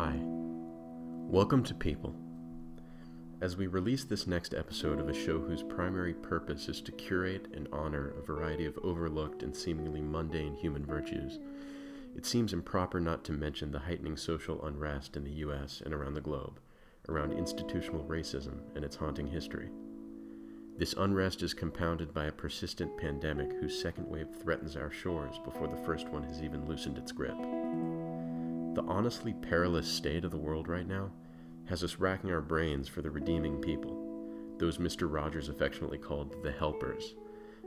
[0.00, 0.14] Hi.
[0.22, 2.14] Welcome to People.
[3.40, 7.48] As we release this next episode of a show whose primary purpose is to curate
[7.52, 11.40] and honor a variety of overlooked and seemingly mundane human virtues,
[12.16, 16.14] it seems improper not to mention the heightening social unrest in the US and around
[16.14, 16.60] the globe
[17.08, 19.68] around institutional racism and its haunting history.
[20.76, 25.66] This unrest is compounded by a persistent pandemic whose second wave threatens our shores before
[25.66, 27.34] the first one has even loosened its grip.
[28.78, 31.10] The honestly perilous state of the world right now
[31.64, 34.22] has us racking our brains for the redeeming people,
[34.58, 35.12] those Mr.
[35.12, 37.14] Rogers affectionately called the helpers,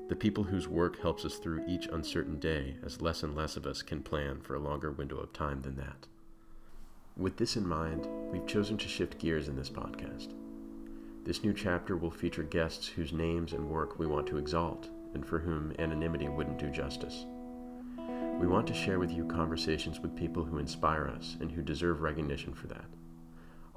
[0.08, 3.66] the people whose work helps us through each uncertain day as less and less of
[3.66, 6.08] us can plan for a longer window of time than that.
[7.18, 10.32] With this in mind, we've chosen to shift gears in this podcast.
[11.26, 15.26] This new chapter will feature guests whose names and work we want to exalt and
[15.26, 17.26] for whom anonymity wouldn't do justice.
[18.42, 22.02] We want to share with you conversations with people who inspire us and who deserve
[22.02, 22.86] recognition for that.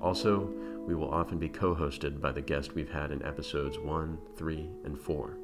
[0.00, 0.50] Also,
[0.86, 4.70] we will often be co hosted by the guest we've had in episodes 1, 3,
[4.86, 5.36] and 4.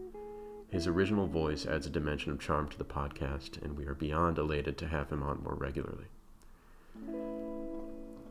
[0.71, 4.39] His original voice adds a dimension of charm to the podcast, and we are beyond
[4.39, 6.07] elated to have him on more regularly.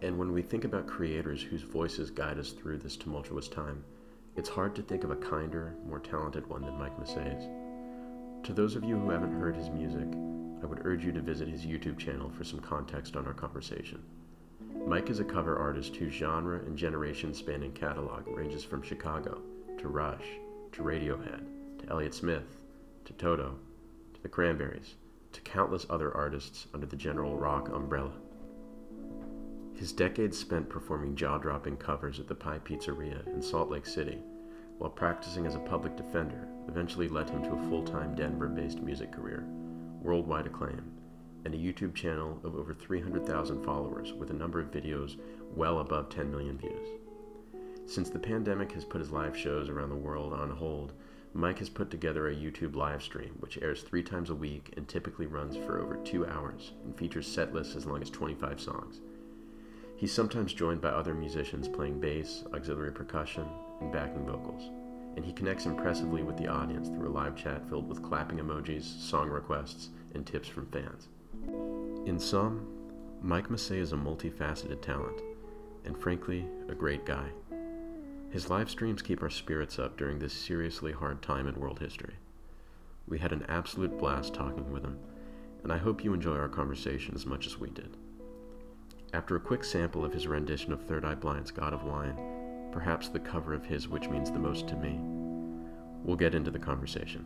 [0.01, 3.83] And when we think about creators whose voices guide us through this tumultuous time,
[4.35, 8.43] it's hard to think of a kinder, more talented one than Mike Massé.
[8.43, 10.07] To those of you who haven't heard his music,
[10.61, 14.03] I would urge you to visit his YouTube channel for some context on our conversation.
[14.87, 19.41] Mike is a cover artist whose genre and generation spanning catalog ranges from Chicago
[19.77, 20.25] to Rush
[20.71, 21.45] to Radiohead
[21.79, 22.63] to Elliott Smith
[23.05, 23.55] to Toto
[24.13, 24.95] to the Cranberries
[25.31, 28.13] to countless other artists under the general rock umbrella.
[29.75, 34.19] His decades spent performing jaw dropping covers at the Pie Pizzeria in Salt Lake City
[34.77, 38.81] while practicing as a public defender eventually led him to a full time Denver based
[38.81, 39.45] music career,
[40.01, 40.91] worldwide acclaim,
[41.45, 45.17] and a YouTube channel of over 300,000 followers with a number of videos
[45.55, 46.87] well above 10 million views.
[47.85, 50.93] Since the pandemic has put his live shows around the world on hold,
[51.33, 54.87] Mike has put together a YouTube live stream which airs three times a week and
[54.87, 59.01] typically runs for over two hours and features set lists as long as 25 songs.
[59.95, 63.45] He's sometimes joined by other musicians playing bass, auxiliary percussion,
[63.81, 64.71] and backing vocals,
[65.19, 68.83] and he connects impressively with the audience through a live chat filled with clapping emojis,
[69.01, 71.09] song requests, and tips from fans.
[72.07, 72.65] In sum,
[73.21, 75.21] Mike Massé is a multifaceted talent,
[75.83, 77.27] and frankly, a great guy.
[78.29, 82.13] His live streams keep our spirits up during this seriously hard time in world history.
[83.05, 84.99] We had an absolute blast talking with him,
[85.63, 87.97] and I hope you enjoy our conversation as much as we did.
[89.11, 92.38] After a quick sample of his rendition of Third Eye Blind's God of Wine,
[92.71, 94.99] perhaps the cover of his which means the most to me,
[96.03, 97.25] we'll get into the conversation.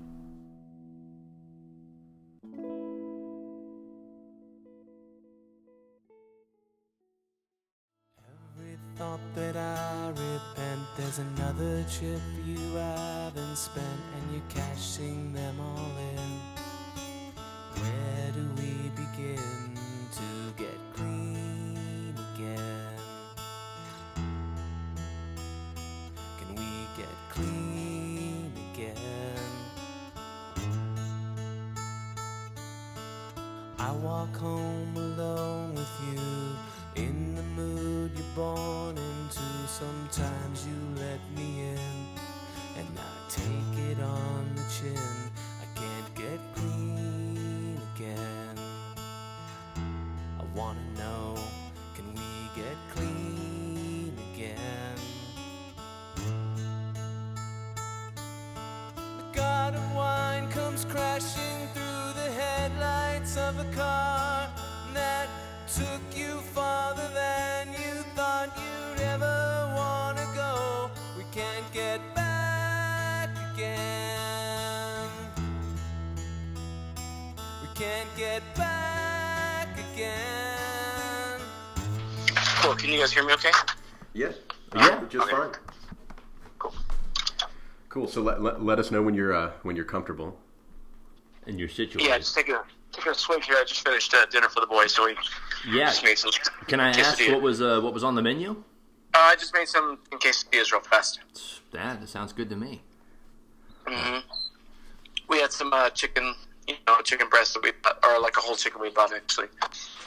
[8.56, 15.60] Every thought that I repent, there's another chip you haven't spent, and you're cashing them
[15.60, 16.40] all in.
[17.82, 19.78] Where do we begin
[20.14, 21.33] to get clean
[34.04, 39.42] walk home alone with you in the mood you're born into.
[39.66, 42.08] Sometimes you let me in,
[42.78, 45.23] and I take it on the chin.
[83.04, 83.52] Guys hear me okay?
[84.14, 84.36] Yes.
[84.76, 85.36] Yeah, just Okay.
[85.36, 85.52] fine.
[86.58, 86.74] Cool.
[87.90, 88.08] Cool.
[88.08, 90.40] So let, let, let us know when you're uh, when you're comfortable.
[91.46, 92.10] and your situation.
[92.10, 92.64] Yeah, just take a
[92.94, 93.58] take a swing here.
[93.58, 95.16] I just finished uh, dinner for the boys, so we
[95.68, 95.88] Yeah.
[95.88, 96.32] just made some.
[96.68, 97.34] Can I ask quesadilla.
[97.34, 98.52] what was uh, what was on the menu?
[99.14, 101.20] Uh, I just made some in quesadillas real fast.
[101.74, 102.82] That, that sounds good to me.
[103.86, 104.20] hmm
[105.28, 106.34] We had some uh, chicken,
[106.68, 107.72] you know, chicken breast that we
[108.08, 109.48] or like a whole chicken we bought actually.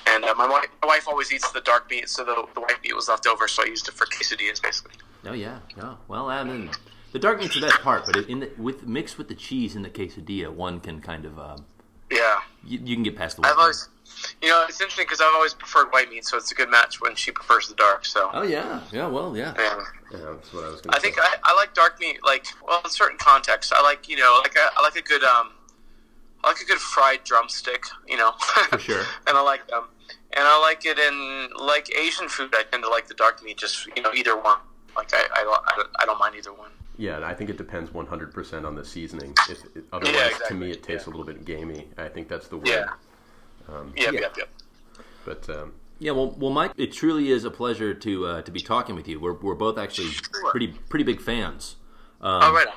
[0.08, 2.80] And uh, my, wife, my wife always eats the dark meat, so the, the white
[2.82, 4.94] meat was left over, so I used it for quesadillas basically.
[5.26, 5.98] Oh yeah, no.
[6.06, 6.70] Well, I mean,
[7.12, 9.82] the dark meat's the best part, but in the, with mixed with the cheese in
[9.82, 11.56] the quesadilla, one can kind of uh,
[12.10, 12.38] Yeah.
[12.64, 13.42] you, you can get past the.
[13.42, 13.88] White I've white always,
[14.40, 17.00] you know, it's interesting because I've always preferred white meat, so it's a good match
[17.00, 18.04] when she prefers the dark.
[18.06, 19.08] So, Oh yeah, yeah.
[19.08, 19.52] Well, yeah.
[19.58, 19.80] yeah.
[20.12, 22.20] Yeah, that's what I was going to I think I, I like dark meat.
[22.24, 25.24] Like, well, in certain contexts, I like you know, like a, I like a good
[25.24, 25.50] um,
[26.46, 27.84] I like a good fried drumstick.
[28.08, 28.32] You know,
[28.70, 29.02] For sure.
[29.26, 29.84] and I like them,
[30.32, 32.54] and I like it in like Asian food.
[32.54, 33.58] I tend to like the dark meat.
[33.58, 34.58] Just you know, either one.
[34.96, 36.70] Like I, I, don't- I, don't- mind either one.
[36.96, 39.34] Yeah, I think it depends 100% on the seasoning.
[39.50, 41.10] If, it, otherwise, Yeah, to me, it tastes yeah.
[41.12, 41.88] a little bit gamey.
[41.98, 42.68] I think that's the word.
[42.68, 42.86] Yeah.
[43.68, 44.20] Um, Yep, yeah.
[44.20, 44.48] yep, yep.
[45.26, 48.60] But um, Yeah, well, well, Mike, it truly is a pleasure to uh, to be
[48.60, 49.20] talking with you.
[49.20, 50.50] We're, we're both actually Sure.
[50.50, 51.76] pretty pretty big fans
[52.22, 52.74] um, Oh, right on.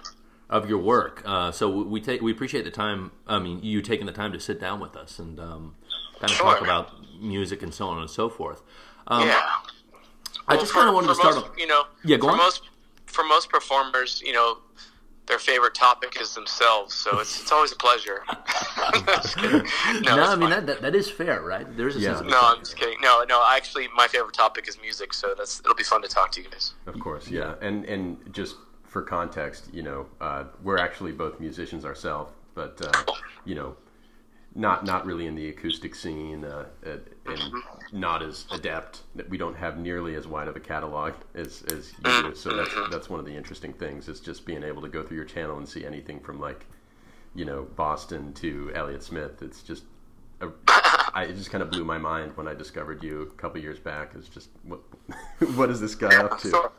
[0.49, 1.21] Of your work.
[1.25, 3.11] Uh, so we we take we appreciate the time.
[3.27, 5.75] I mean, you taking the time to sit down with us and um,
[6.19, 6.45] kind of Sure.
[6.53, 6.91] talk about
[7.21, 8.61] music and so on and so forth.
[9.07, 9.39] Um, yeah.
[10.47, 11.35] I Well, just kind of wanted to for start.
[11.35, 12.37] most, off- You know, Yeah, go for on.
[12.37, 12.63] most
[13.05, 14.59] for most performers, you know,
[15.27, 16.95] their favorite topic is themselves.
[16.95, 18.23] So it's it's always a pleasure.
[20.01, 21.65] no, no, I mean that, that that is fair, right?
[21.77, 22.09] There's a Yeah.
[22.15, 22.97] sense of No, I'm just kidding.
[23.01, 23.43] No, no.
[23.47, 26.49] Actually, my favorite topic is music, so that's it'll be fun to talk to you
[26.49, 26.73] guys.
[26.87, 28.55] Of course, yeah, and and just
[28.89, 33.13] for context, you know, uh, we're actually both musicians ourselves, but uh,
[33.45, 33.75] you know,
[34.55, 37.39] not not really in the acoustic scene, uh, and
[37.93, 39.03] not as adept.
[39.15, 42.35] That we don't have nearly as wide of a catalog as as you do.
[42.35, 45.17] So that's that's one of the interesting things is just being able to go through
[45.17, 46.65] your channel and see anything from like,
[47.35, 49.41] you know, Boston to Elliott Smith.
[49.41, 49.83] It's just.
[50.41, 50.47] A,
[51.13, 53.77] I, it just kind of blew my mind when I discovered you a couple years
[53.77, 54.13] back.
[54.15, 54.79] It's just what,
[55.55, 56.49] what is this guy up to?
[56.49, 56.71] So-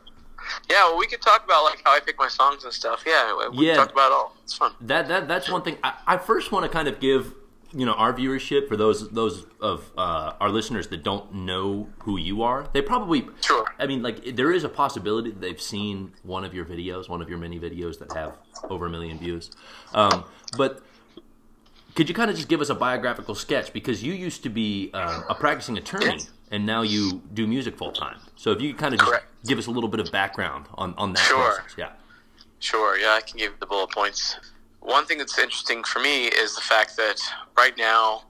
[0.69, 3.03] yeah, well, we could talk about like how I pick my songs and stuff.
[3.05, 3.75] Yeah, we Yeah.
[3.75, 4.35] can talk about it all.
[4.43, 4.73] It's fun.
[4.81, 5.77] that that that's one thing.
[5.83, 7.33] I, I first want to kind of give
[7.73, 12.17] you know our viewership for those those of uh, our listeners that don't know who
[12.17, 12.67] you are.
[12.73, 13.65] They probably Sure.
[13.79, 17.21] I mean, like there is a possibility that they've seen one of your videos, one
[17.21, 18.33] of your many videos that have
[18.69, 19.51] over a million views.
[19.93, 20.25] Um,
[20.57, 20.81] but
[21.95, 24.89] could you kind of just give us a biographical sketch because you used to be
[24.93, 28.17] uh, a practicing attorney and now you do music full time.
[28.35, 29.25] So if you could kind of just Correct.
[29.45, 31.55] Give us a little bit of background on on that Sure.
[31.55, 31.91] process, yeah.
[32.59, 34.37] Sure, yeah, I can give you the bullet points.
[34.81, 37.19] One thing that's interesting for me is the fact that
[37.57, 38.23] right now,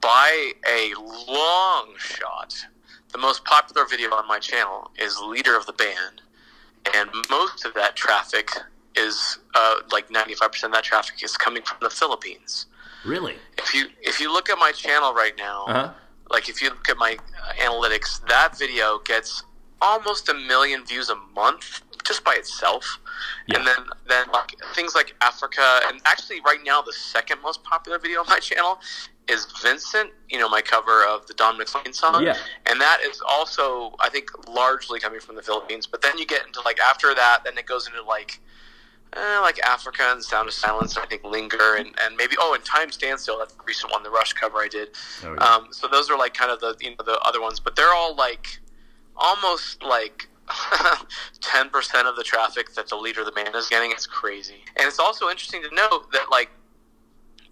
[0.00, 0.92] by a
[1.28, 2.54] long shot,
[3.12, 6.22] the most popular video on my channel is Leader of the Band.
[6.94, 8.50] And most of that traffic
[8.96, 12.66] is, uh, like 95% of that traffic is coming from the Philippines.
[13.04, 13.36] Really?
[13.58, 15.92] If you if you look at my channel right now, Uh huh.
[16.30, 17.16] like if you look at my
[17.60, 19.44] analytics, that video gets
[19.82, 22.98] almost a million views a month just by itself.
[23.46, 23.58] Yeah.
[23.58, 23.76] And then
[24.08, 28.26] then like things like Africa and actually right now the second most popular video on
[28.28, 28.80] my channel
[29.28, 32.24] is Vincent, you know, my cover of the Don McLean song.
[32.24, 32.36] Yeah.
[32.66, 35.86] And that is also I think largely coming from the Philippines.
[35.86, 38.40] But then you get into like after that then it goes into like
[39.14, 42.64] uh, like Africa and Sound of Silence, I think Linger, and, and maybe oh, and
[42.64, 43.38] Time Stand Still.
[43.38, 44.88] That's the recent one, the Rush cover I did.
[45.22, 45.44] Oh, yeah.
[45.44, 47.92] Um, so those are like kind of the you know the other ones, but they're
[47.92, 48.58] all like
[49.16, 50.28] almost like
[51.40, 53.92] ten percent of the traffic that the leader of the band is getting.
[53.92, 56.50] is crazy, and it's also interesting to note that like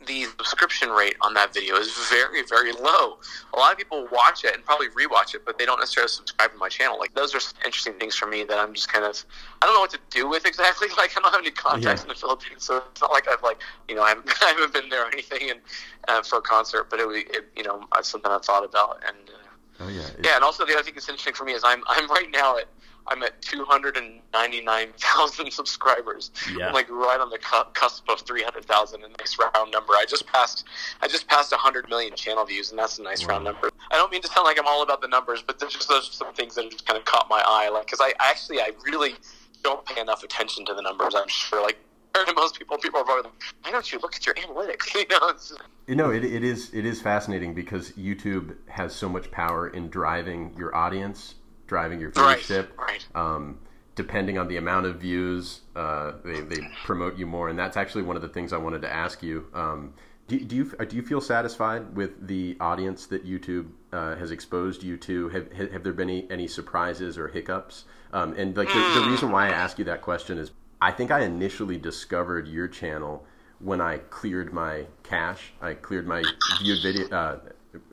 [0.06, 3.18] the subscription rate on that video is very very low.
[3.52, 6.52] A lot of people watch it and probably rewatch it, but they don't necessarily subscribe
[6.52, 6.98] to my channel.
[6.98, 9.22] Like those are interesting things for me that I'm just kind of
[9.60, 10.88] I don't know what to do with exactly.
[10.96, 12.04] Like I don't have any contacts Yeah.
[12.04, 14.72] in the Philippines, so it's not like I've like you know I haven't, I haven't
[14.72, 15.60] been there or anything and
[16.08, 19.02] uh, for a concert, but it, was- it you know it's something I've thought about
[19.06, 19.16] and.
[19.28, 19.32] Uh,
[19.80, 22.08] Oh yeah, yeah, and also the other thing that's interesting for me is I'm I'm
[22.08, 22.66] right now at
[23.06, 26.30] I'm at two hundred and ninety nine thousand subscribers.
[26.54, 26.68] Yeah.
[26.68, 29.94] I'm like right on the cusp of three hundred thousand, a nice round number.
[29.94, 30.64] I just passed
[31.00, 33.70] I just passed hundred million channel views, and that's a nice round number.
[33.90, 36.10] I don't mean to sound like I'm all about the numbers, but there's just there's
[36.12, 38.72] some things that have just kind of caught my eye, like because I actually I
[38.84, 39.14] really
[39.62, 41.14] don't pay enough attention to the numbers.
[41.14, 41.78] I'm sure, like.
[42.26, 45.06] to most people, people are probably like, "Why don't you look at your analytics?" You
[45.10, 45.52] know, it's,
[45.86, 49.88] You know, it, it is it is fascinating because YouTube has so much power in
[49.88, 51.36] driving your audience,
[51.66, 52.68] driving your Right, viewership.
[52.76, 53.06] right.
[53.14, 53.58] Um,
[53.96, 58.02] depending on the amount of views, uh, they they promote you more, and that's actually
[58.02, 59.46] one of the things I wanted to ask you.
[59.54, 59.94] Um,
[60.28, 64.82] do, do you do you feel satisfied with the audience that YouTube uh, has exposed
[64.82, 65.28] you to?
[65.30, 67.84] Have have have there been any, any surprises or hiccups?
[68.12, 70.50] Um, and like the, the reason why I ask you that question is,
[70.82, 73.24] I think I initially discovered your channel
[73.58, 75.52] when I cleared my cache.
[75.60, 76.22] I cleared my
[76.62, 77.38] viewed video, uh,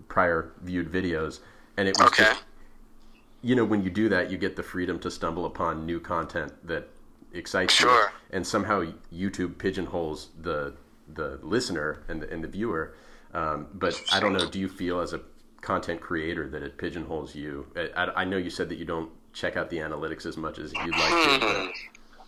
[0.08, 1.40] prior viewed videos,
[1.76, 2.24] and it was Okay.
[2.24, 2.44] just,
[3.42, 6.54] you know, when you do that, you get the freedom to stumble upon new content
[6.66, 6.90] that
[7.34, 7.90] excites you,
[8.32, 10.74] and somehow YouTube pigeonholes the
[11.14, 12.94] the listener and the, and the viewer.
[13.34, 14.46] Um, but I don't know.
[14.46, 15.22] Do you feel as a
[15.62, 17.68] content creator that it pigeonholes you?
[17.76, 20.58] I, I, I know you said that you don't check out the analytics as much
[20.58, 21.74] as you'd like to.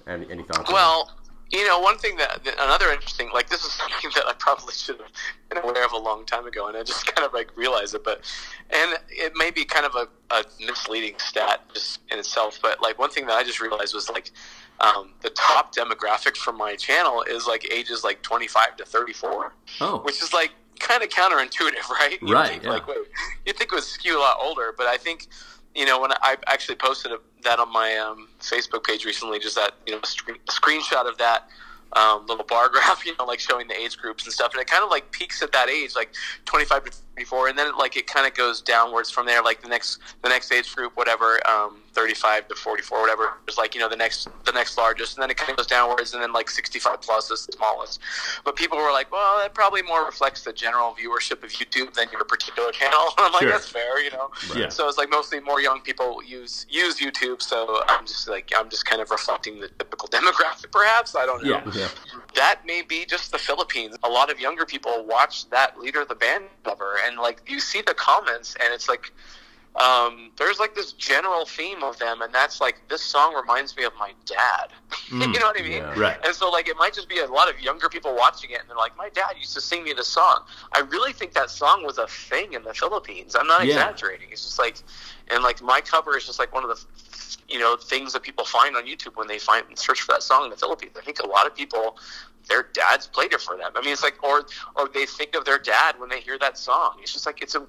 [0.09, 0.71] Any, any thoughts?
[0.71, 1.11] Well,
[1.51, 4.73] You know, one thing that, that another interesting, like this is something that I probably
[4.73, 5.11] should have
[5.49, 8.03] been aware of a long time ago, and I just kind of like realized it.
[8.03, 8.21] But
[8.69, 12.59] and it may be kind of a, a misleading stat just in itself.
[12.61, 14.31] But like one thing that I just realized was like
[14.79, 19.99] um, the top demographic for my channel is like ages like 25 to 34, Oh,
[19.99, 22.17] which is like kind of counterintuitive, right?
[22.21, 22.69] You'd Right, Think, yeah.
[22.69, 22.97] Like, wait,
[23.45, 25.27] you'd think it would skew a lot older, but I think
[25.75, 27.11] you know when I actually posted
[27.43, 31.07] that on my um, Facebook page recently, just that you know a, screen, a screenshot
[31.07, 31.47] of that
[31.93, 34.67] um, little bar graph, you know, like showing the age groups and stuff, and it
[34.67, 36.13] kind of like peaks at that age, like
[36.45, 39.67] 25 to 34, and then like it kind of goes downwards from there, like the
[39.67, 43.89] next the next age group, whatever, um, 35 to 44, whatever, is like you know
[43.89, 46.49] the next the next largest, and then it kind of goes downwards, and then like
[46.49, 47.99] 65 plus is the smallest.
[48.45, 52.07] But people were like, well, that probably more reflects the general viewership of YouTube than
[52.11, 53.09] your particular channel.
[53.17, 53.51] I'm like, Sure.
[53.51, 54.29] that's fair, you know.
[54.55, 54.69] Yeah.
[54.69, 57.41] So it's like mostly more young people use use YouTube.
[57.41, 61.15] So I'm just like I'm just kind of reflecting the typical demographic, perhaps.
[61.15, 61.49] I don't know.
[61.49, 61.87] yeah, yeah.
[62.35, 63.97] That may be just the Philippines.
[64.03, 67.59] A lot of younger people watch that leader of the band cover, and like you
[67.59, 69.11] see the comments, and it's like
[69.75, 73.83] um, there's like this general theme of them, and that's like this song reminds me
[73.85, 74.69] of my dad.
[75.11, 75.73] you know what I mean?
[75.73, 75.93] yeah.
[75.97, 76.17] Right.
[76.25, 78.69] And so, like, it might just be a lot of younger people watching it, and
[78.69, 81.83] they're like, "My dad used to sing me this song." I really think that song
[81.85, 83.35] was a thing in the Philippines.
[83.39, 83.75] I'm not Yeah.
[83.75, 84.27] exaggerating.
[84.31, 84.77] It's just like,
[85.29, 86.83] and like my cover is just like one of the,
[87.47, 90.45] you know, things that people find on YouTube when they find search for that song
[90.45, 90.93] in the Philippines.
[90.97, 91.97] I think a lot of people,
[92.49, 93.71] their dads played it for them.
[93.75, 96.57] I mean, it's like, or or they think of their dad when they hear that
[96.57, 96.97] song.
[97.01, 97.65] It's just like it's a,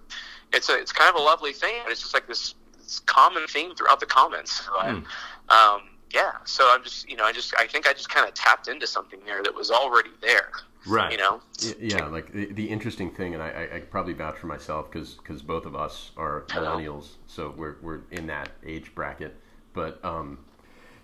[0.53, 1.75] it's a, it's kind of a lovely thing.
[1.85, 4.69] But it's just like this, this common theme throughout the comments.
[4.77, 5.03] I-
[5.49, 5.83] um,
[6.13, 8.67] yeah, so I'm just, you know, I just, I think I just kind of tapped
[8.67, 10.51] into something there that was already there.
[10.87, 11.13] Right.
[11.13, 11.41] You know.
[11.79, 15.43] Yeah, like the, the interesting thing, and I, I, I probably vouch for myself because
[15.43, 19.37] both of us are millennials, so we're, we're in that age bracket.
[19.73, 20.39] But um,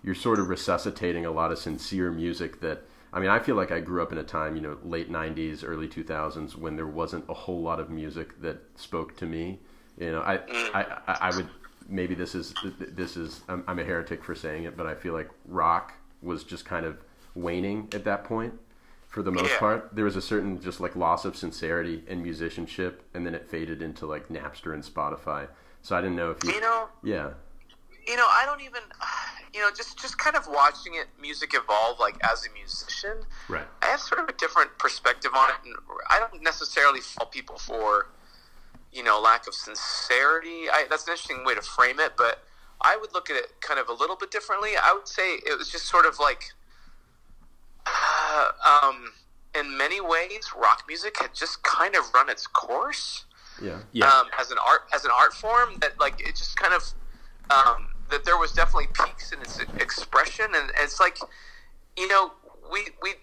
[0.03, 2.83] you're sort of resuscitating a lot of sincere music that,
[3.17, 5.65] I mean, I feel like I grew up in a time, you know, late 90s,
[5.65, 9.59] early 2000s, when there wasn't a whole lot of music that spoke to me.
[9.99, 10.71] You know, I, mm.
[10.75, 11.49] I, I, I would,
[11.89, 15.15] maybe this is, this is, I'm, I'm a heretic for saying it, but I feel
[15.15, 16.99] like rock was just kind of
[17.35, 18.53] waning at that point
[19.09, 19.59] for the most Yeah.
[19.61, 19.91] part.
[19.95, 23.81] There was a certain just like loss of sincerity and musicianship, and then it faded
[23.81, 25.49] into like Napster and Spotify.
[25.81, 27.31] So I didn't know if you, You know, yeah,
[28.07, 28.83] you know, I don't even,
[29.55, 31.99] you know, just just kind of watching it, music evolve.
[32.01, 33.67] Like as a musician, Right.
[33.83, 35.75] I have sort of a different perspective on it, and
[36.11, 38.07] I don't necessarily fault people for,
[38.93, 40.69] you know, lack of sincerity.
[40.71, 42.43] I, that's an interesting way to frame it, but
[42.81, 44.71] I would look at it kind of a little bit differently.
[44.83, 46.43] I would say it was just sort of like,
[47.87, 48.49] uh,
[48.83, 49.13] um,
[49.59, 53.25] in many ways, rock music had just kind of run its course
[53.61, 54.07] yeah, Yeah.
[54.09, 56.83] um, as an art as an art form that like it just kind of
[57.51, 61.19] um, that there was definitely peaks in its expression and, it's like
[61.97, 62.33] you know
[62.71, 63.15] we we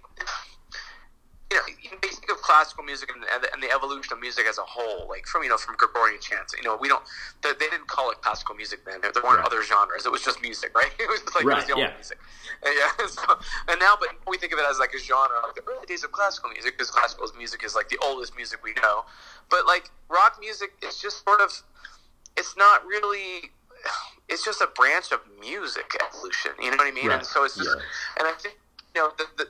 [1.51, 4.45] you know you may think of classical music and, and, the, and evolution of music
[4.49, 6.53] as a whole like from you know from Gregorian chants.
[6.57, 7.03] You know we don't
[7.43, 9.01] they, they didn't call it classical music then.
[9.01, 9.45] There, there weren't Right.
[9.45, 10.05] other genres.
[10.05, 10.91] It was just music right?
[10.99, 12.17] It was just like it was the only music.
[12.63, 13.23] And, yeah so,
[13.69, 16.03] and now but we think of it as like a genre like the early days
[16.03, 19.05] of classical music because classical music is like the oldest music we know.
[19.49, 21.51] But like rock music is just sort of
[22.35, 23.51] it's not really
[24.29, 27.17] it's just a branch of music evolution you know what i mean Right.
[27.19, 28.19] and so it's just Yeah.
[28.19, 28.57] and i think
[28.95, 29.47] you know the, the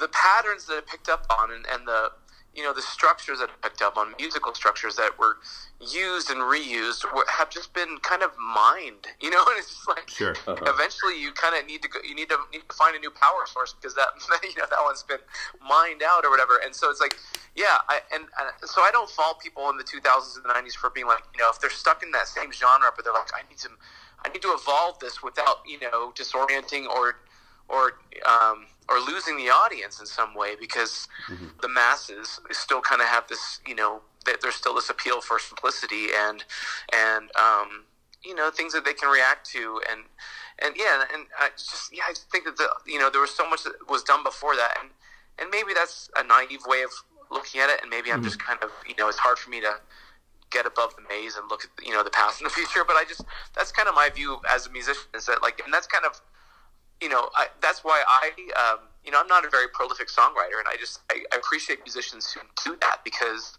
[0.00, 2.10] the patterns that it picked up on and, and the
[2.54, 5.36] you know the structures that I picked up on musical structures that were
[5.80, 9.88] used and reused were, have just been kind of mined you know and it's just
[9.88, 10.34] like Sure.
[10.46, 10.56] Uh-huh.
[10.66, 13.10] eventually you kind of need to go, you need to need to find a new
[13.10, 14.08] power source because that
[14.42, 15.22] you know that one's been
[15.66, 17.14] mined out or whatever and so it's like
[17.54, 20.74] yeah I, and, and so I don't fault people in the 2000s and the 90s
[20.74, 23.30] for being like you know if they're stuck in that same genre but they're like
[23.34, 23.68] I need to
[24.24, 27.16] I need to evolve this without you know disorienting or
[27.68, 31.08] or um, or losing the audience in some way because
[31.60, 35.38] the masses still kind of have this you know that there's still this appeal for
[35.38, 36.44] simplicity and
[36.94, 37.84] and um,
[38.24, 40.02] you know things that they can react to and
[40.60, 43.48] and yeah and I just yeah I think that the you know there was so
[43.48, 44.90] much that was done before that and
[45.38, 46.90] and maybe that's a naive way of
[47.30, 49.60] looking at it and maybe I'm just kind of you know it's hard for me
[49.60, 49.74] to
[50.50, 52.96] get above the maze and look at you know the past and the future but
[52.96, 53.22] I just
[53.54, 56.20] that's kind of my view as a musician is that like and that's kind of
[57.00, 60.58] you know I, that's why I um, you know I'm not a very prolific songwriter
[60.58, 63.58] and I just I, I appreciate musicians who do that because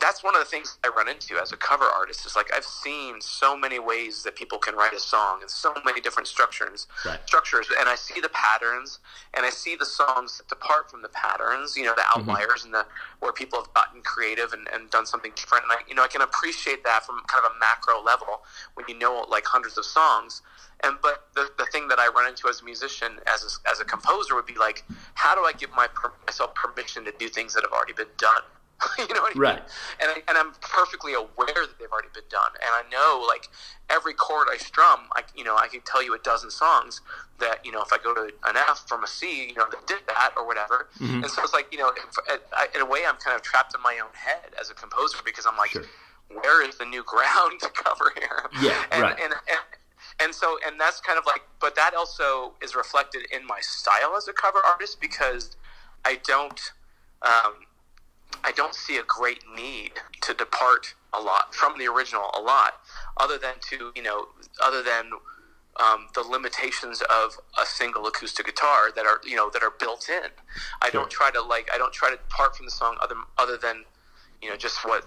[0.00, 2.64] that's one of the things I run into as a cover artist is like I've
[2.64, 6.86] seen so many ways that people can write a song and so many different structures
[7.06, 7.18] Right.
[7.26, 9.00] structures and I see the patterns
[9.34, 12.30] and I see the songs that depart from the patterns you know the Mm-hmm.
[12.30, 12.86] outliers and the
[13.20, 16.08] where people have gotten creative and, and done something different and I you know I
[16.08, 18.42] can appreciate that from kind of a macro level
[18.74, 20.42] when you know like hundreds of songs
[20.84, 23.80] and but the, the thing that I run into as a musician as a, as
[23.80, 25.88] a composer would be like how do I give my
[26.26, 28.42] myself permission to do things that have already been done
[28.98, 29.42] you know what I mean?
[29.42, 29.62] Right.
[30.00, 33.48] And, I, and I'm perfectly aware that they've already been done, and I know like
[33.90, 37.00] every chord I strum, I you know I can tell you a dozen songs
[37.40, 39.86] that you know if I go to an F from a C, you know that
[39.86, 41.22] did that or whatever, Mm-hmm.
[41.22, 43.74] and so it's like you know if, I, in a way I'm kind of trapped
[43.74, 45.84] in my own head as a composer because I'm like, Sure.
[46.28, 48.48] where is the new ground to cover here?
[48.62, 49.18] Yeah, and, right.
[49.20, 49.60] And, and,
[50.20, 54.14] and so and that's kind of like, but that also is reflected in my style
[54.16, 55.56] as a cover artist because
[56.04, 56.60] I don't.
[57.22, 57.54] Um,
[58.44, 59.92] I don't see a great need
[60.22, 62.80] to depart a lot from the original a lot,
[63.16, 64.28] other than to you know,
[64.62, 65.10] other than
[65.78, 70.08] um, the limitations of a single acoustic guitar that are you know that are built
[70.08, 70.30] in.
[70.82, 73.56] I don't try to like I don't try to depart from the song other other
[73.56, 73.84] than
[74.42, 75.06] you know just what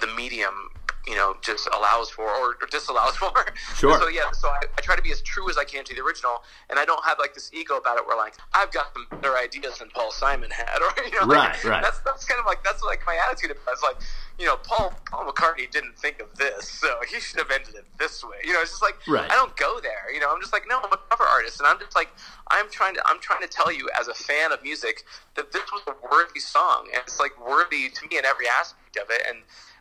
[0.00, 0.70] the medium
[1.06, 3.32] you know just allows for or, or disallows for.
[3.76, 3.98] Sure.
[3.98, 6.02] So yeah, so I, I try to be as true as I can to the
[6.02, 9.20] original, and I don't have like this ego about it where like I've got some
[9.20, 11.82] better ideas than Paul Simon had, or you know, like, Right, right.
[11.82, 13.50] That's that's kind of like that's like my attitude.
[13.52, 13.72] about it.
[13.72, 13.96] It's like
[14.38, 17.84] you know, Paul Paul McCartney didn't think of this, so he should have ended it
[17.98, 18.36] this way.
[18.44, 19.30] You know, it's just like Right.
[19.30, 20.12] I don't go there.
[20.12, 22.08] You know, I'm just like no, I'm a cover artist, and I'm just like
[22.48, 25.04] I'm trying to I'm trying to tell you as a fan of music
[25.36, 28.96] that this was a worthy song, and it's like worthy to me in every aspect
[28.96, 29.38] of it, and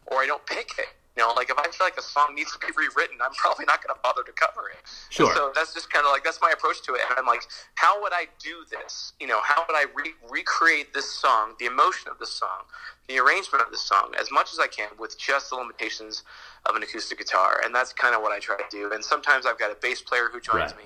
[0.08, 0.88] or I don't pick it.
[1.20, 3.66] You know, like if I feel like a song needs to be rewritten, I'm probably
[3.66, 4.80] not going to bother to cover it.
[4.80, 5.36] And Sure.
[5.36, 7.42] so that's just kind of like that's my approach to it, and I'm like,
[7.76, 9.12] how would I do this?
[9.20, 12.64] You know, how would I re- recreate this song, the emotion of this song,
[13.10, 16.24] the arrangement of this song, as much as I can with just the limitations
[16.70, 18.94] of an acoustic guitar, and that's kind of what I try to do.
[18.94, 20.78] And sometimes I've got a bass player who joins Right.
[20.78, 20.84] me.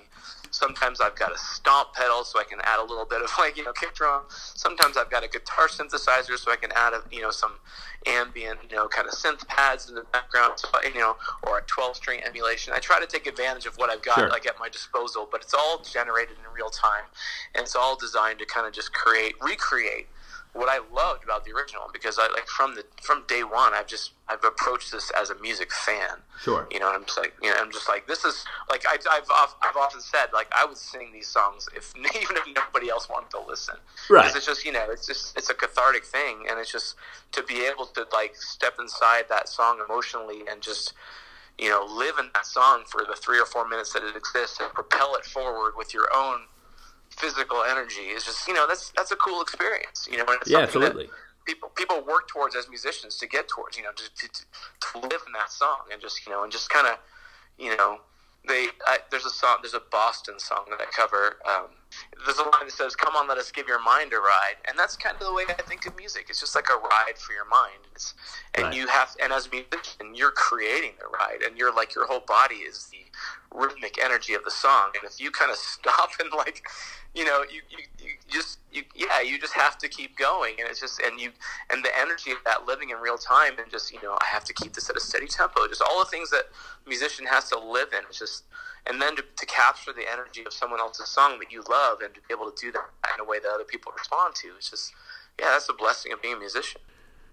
[0.53, 3.57] Sometimes I've got a stomp pedal so I can add a little bit of like
[3.57, 4.21] you know kick drum.
[4.29, 7.53] Sometimes I've got a guitar synthesizer so I can add a you know some
[8.05, 11.61] ambient you know kind of synth pads in the background, so, you know, or a
[11.63, 12.71] 12 string emulation.
[12.75, 14.29] I try to take advantage of what I've got Sure.
[14.29, 17.05] like at my disposal, but it's all generated in real time,
[17.55, 20.07] and it's all designed to kind of just create, recreate
[20.53, 23.87] what I loved about the original because I like from the from day one I've
[23.87, 26.17] just I've approached this as a music fan.
[26.39, 26.67] Sure.
[26.71, 29.29] You know, I'm just like, you know, I'm just like, this is like I, I've
[29.61, 33.31] I've often said like I would sing these songs if even if nobody else wanted
[33.31, 33.75] to listen.
[34.09, 34.25] Right.
[34.27, 36.95] 'Cause It's just you know, it's just it's a cathartic thing, and it's just
[37.33, 40.93] to be able to like step inside that song emotionally and just
[41.57, 44.59] you know live in that song for the three or four minutes that it exists
[44.59, 46.41] and propel it forward with your own
[47.19, 50.07] physical energy is just you know that's that's a cool experience.
[50.11, 51.09] You know, and it's Yeah, absolutely.
[51.45, 54.27] people people work towards as musicians to get towards you know to, to,
[54.81, 56.97] to live in that song and just you know and just kind of
[57.57, 57.99] you know
[58.47, 61.67] they I, there's a song there's a Boston song that I cover um,
[62.25, 64.77] there's a line that says come on let us give your mind a ride and
[64.77, 67.33] that's kind of the way I think of music it's just like a ride for
[67.33, 68.13] your mind it's,
[68.55, 68.75] and Right.
[68.75, 72.23] you have and as a musician you're creating the ride and you're like your whole
[72.27, 73.05] body is the
[73.53, 74.91] rhythmic energy of the song.
[74.95, 76.67] And if you kind of stop and like
[77.13, 80.55] you know you, you, you just you yeah you just have to keep going.
[80.59, 81.31] And it's just and you
[81.69, 84.43] and the energy of that living in real time and just you know i have
[84.45, 85.67] to keep this at a steady tempo.
[85.67, 86.45] Just all the things that
[86.85, 88.43] a musician has to live in it's just
[88.85, 92.13] and then to, to capture the energy of someone else's song that you love and
[92.13, 94.69] to be able to do that in a way that other people respond to it's
[94.69, 94.93] just
[95.39, 96.81] yeah that's the blessing of being a musician.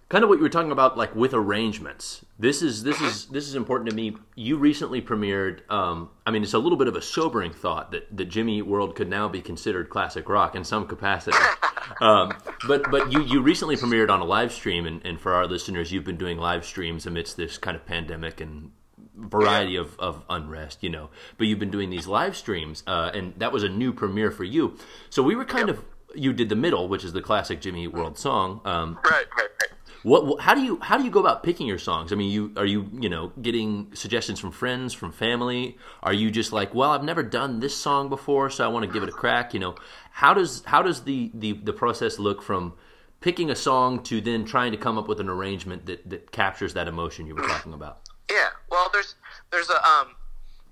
[0.08, 3.46] Kind of what you were talking about like with arrangements this is this is this
[3.46, 4.16] is important to me.
[4.34, 8.16] You recently premiered um, i mean it's a little bit of a sobering thought that,
[8.16, 11.36] that jimmy Eat world could now be considered classic rock in some capacity.
[12.00, 12.32] Um,
[12.68, 15.90] but but you you recently premiered on a live stream and, and for our listeners
[15.90, 18.70] you've been doing live streams amidst this kind of pandemic and
[19.16, 21.10] variety of, of unrest you know.
[21.36, 24.44] But you've been doing these live streams uh, and that was a new premiere for
[24.44, 24.78] you.
[25.08, 27.92] So we were kind of you did the middle which is the classic jimmy Eat
[27.92, 29.70] world song um, right right right
[30.02, 30.40] what?
[30.40, 32.12] How do you how do you go about picking your songs?
[32.12, 35.76] I mean, you are you you know getting suggestions from friends, from family?
[36.02, 38.92] Are you just like, well, I've never done this song before, so I want to
[38.92, 39.52] give it a crack?
[39.54, 39.74] You know,
[40.10, 42.74] how does how does the the, the process look from
[43.20, 46.74] picking a song to then trying to come up with an arrangement that, that captures
[46.74, 48.00] that emotion you were talking about?
[48.30, 49.16] Yeah, well, there's
[49.50, 50.14] there's a um,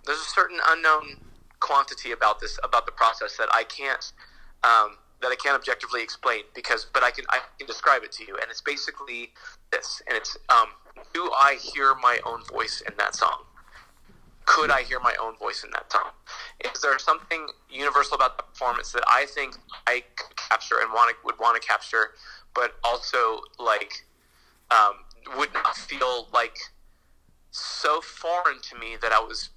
[0.07, 1.21] there's a certain unknown
[1.61, 4.13] quantity about this about the process that I can't
[4.65, 8.25] um, that I can't objectively explain because, but I can I can describe it to
[8.25, 9.33] you, and it's basically
[9.73, 10.69] this, and it's um,
[11.13, 13.45] do I hear my own voice in that song?
[14.47, 16.11] Could I hear my own voice in that song?
[16.61, 21.11] Is there something universal about the performance that I think I could capture and want
[21.11, 22.13] to, would want to capture,
[22.55, 23.93] but also like
[24.71, 24.95] um,
[25.37, 26.57] would not feel like
[27.51, 29.51] so foreign to me that I was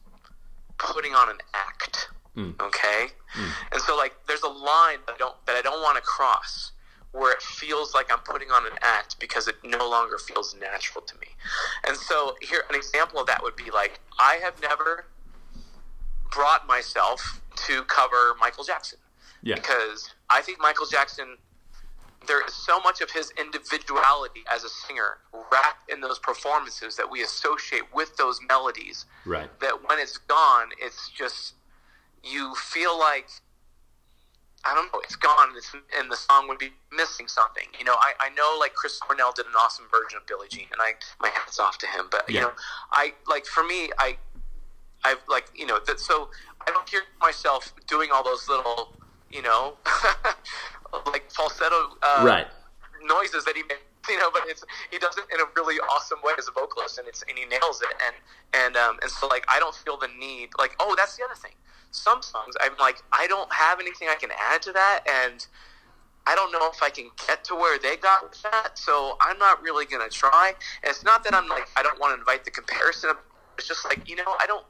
[0.77, 2.09] putting on an act.
[2.35, 2.59] Mm.
[2.61, 3.49] Okay, mm.
[3.73, 6.71] and so like there's a line that I don't that I don't want to cross
[7.11, 11.03] where it feels like I'm putting on an act because it no longer feels natural
[11.03, 11.27] to me.
[11.85, 15.05] And so here an example of that would be like I have never
[16.31, 18.99] brought myself to cover Michael Jackson
[19.41, 19.55] Yeah.
[19.55, 21.37] because I think Michael Jackson,
[22.27, 25.17] there is so much of his individuality as a singer
[25.51, 29.05] wrapped in those performances that we associate with those melodies.
[29.25, 29.49] Right.
[29.59, 31.55] That when it's gone, it's just
[32.23, 33.27] you feel like
[34.63, 37.63] I don't know, it's gone, and, it's, and the song would be missing something.
[37.79, 40.67] You know, I, I know like Chris Cornell did an awesome version of Billie Jean,
[40.71, 42.05] and I my hats off to him.
[42.11, 42.51] But you know,
[42.91, 44.17] I like for me, I
[45.03, 46.29] I've like you know that so
[46.67, 48.89] I don't hear myself doing all those little
[49.31, 49.77] you know
[51.07, 52.47] like falsetto uh, Right.
[53.03, 53.81] noises that he makes.
[54.09, 56.97] You know, but it's he does it in a really awesome way as a vocalist,
[56.97, 57.93] and it's and he nails it.
[58.05, 58.15] And
[58.65, 61.35] and um and so like I don't feel the need like oh that's the other
[61.35, 61.53] thing.
[61.91, 65.45] Some songs I'm like I don't have anything I can add to that, and
[66.27, 69.37] I don't know if I can get to where they got with that, so I'm
[69.39, 70.53] not really gonna try.
[70.83, 73.11] And it's not that I'm like I don't want to invite the comparison.
[73.57, 74.65] It's just like you know I don't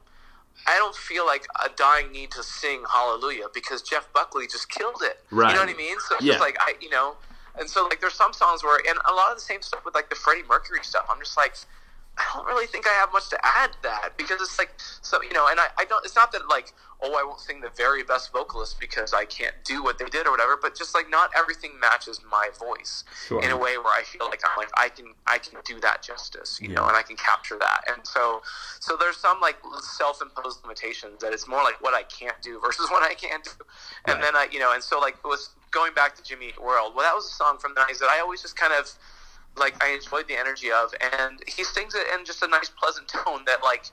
[0.66, 5.02] I don't feel like a dying need to sing Hallelujah because Jeff Buckley just killed
[5.02, 5.18] it.
[5.30, 5.50] Right.
[5.50, 5.96] You know what I mean?
[6.00, 6.34] So it's Yeah.
[6.34, 7.16] just like I you know,
[7.58, 9.94] and so like there's some songs where and a lot of the same stuff with
[9.94, 11.06] like the Freddie Mercury stuff.
[11.10, 11.54] I'm just like.
[12.18, 14.70] I don't really think I have much to add to that because it's like
[15.02, 16.04] so you know, and I, I don't.
[16.04, 19.54] It's not that like oh I won't sing the very best vocalist because I can't
[19.64, 23.42] do what they did or whatever, but just like not everything matches my voice Sure.
[23.44, 26.02] in a way where I feel like I'm like I can I can do that
[26.04, 27.80] justice, you know, and I can capture that.
[27.88, 28.42] And so
[28.80, 32.88] so there's some like self-imposed limitations that it's more like what I can't do versus
[32.92, 33.52] what I can do.
[34.06, 34.22] And Right.
[34.22, 36.92] then I you know, and so like it was going back to Jimmy World.
[36.94, 38.92] Well, that was a song from the 90s that I always just kind of
[39.56, 43.08] like I enjoyed the energy of, and he sings it in just a nice, pleasant
[43.24, 43.86] tone that, like,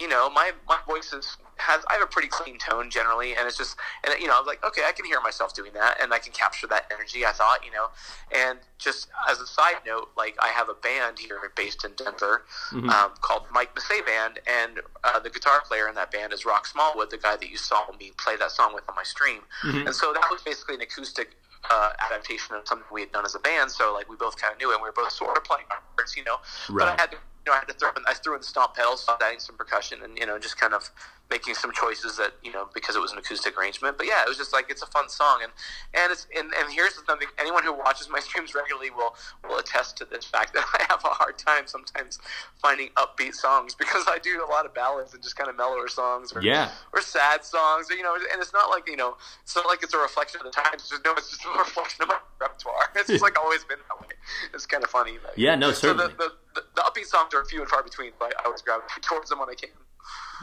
[0.00, 3.46] you know, my my voice is has I have a pretty clean tone generally, and
[3.46, 6.00] it's just, and you know, I was like, okay, I can hear myself doing that,
[6.02, 7.26] and I can capture that energy.
[7.26, 7.88] I thought, you know,
[8.34, 12.44] and just as a side note, like I have a band here based in Denver
[12.90, 16.66] um, called Mike Massé Band, and uh, the guitar player in that band is Rock
[16.66, 19.42] Smallwood, the guy that you saw me play that song with on my stream,
[19.86, 21.36] and so that was basically an acoustic
[21.68, 23.70] uh, adaptation of something we had done as a band.
[23.70, 24.74] So like we both kind of knew it.
[24.74, 26.36] and We were both sort of playing our parts, you know.
[26.68, 26.86] Right.
[26.86, 27.18] But I had to,
[27.50, 29.98] know, I had to throw in, I threw in the stomp pedals, adding some percussion,
[30.02, 30.90] and you know, just kind of
[31.30, 33.96] making some choices that you know because it was an acoustic arrangement.
[33.96, 35.52] But yeah, it was just like it's a fun song, and
[35.94, 39.14] and it's and, and here's something anyone who watches my streams regularly will
[39.48, 42.18] will attest to this fact that I have a hard time sometimes
[42.60, 45.88] finding upbeat songs because I do a lot of ballads and just kind of mellower
[45.88, 46.70] songs or Yeah.
[46.92, 49.82] or sad songs, or, you know, and it's not like you know, it's not like
[49.82, 50.88] it's a reflection of the times.
[50.88, 52.90] Just no, it's just a reflection of my repertoire.
[52.96, 54.14] It's just like always been that way.
[54.54, 55.12] It's kind of funny.
[55.12, 56.08] Like, Yeah, no, So certainly.
[56.18, 59.02] the, the, the, the upbeat songs are few and far between, but I always gravitate
[59.02, 59.70] towards them when I can.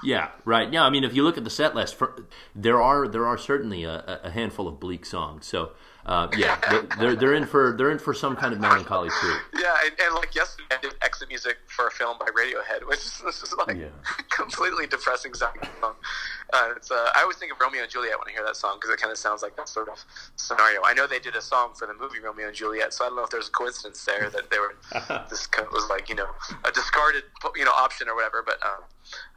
[0.03, 0.71] Yeah, right.
[0.71, 3.37] Yeah, I mean, if you look at the set list, for, there are there are
[3.37, 5.47] certainly a, a handful of bleak songs.
[5.47, 5.71] So,
[6.05, 6.59] uh, yeah,
[6.99, 9.35] they're, they're in for they're in for some kind of melancholy too.
[9.59, 12.99] Yeah, and, and like yesterday, I did exit music for a film by Radiohead, which
[12.99, 13.87] is this is like Yeah.
[14.29, 15.55] completely depressing song.
[16.53, 18.77] Uh, it's, uh, I always think of Romeo and Juliet when I hear that song
[18.79, 20.03] because it kind of sounds like that sort of
[20.37, 20.81] scenario.
[20.85, 23.17] I know they did a song for the movie Romeo and Juliet, so I don't
[23.17, 24.75] know if there's a coincidence there that they were
[25.29, 26.27] this kind of was like you know
[26.63, 27.23] a discarded
[27.55, 28.43] you know option or whatever.
[28.45, 28.83] But um,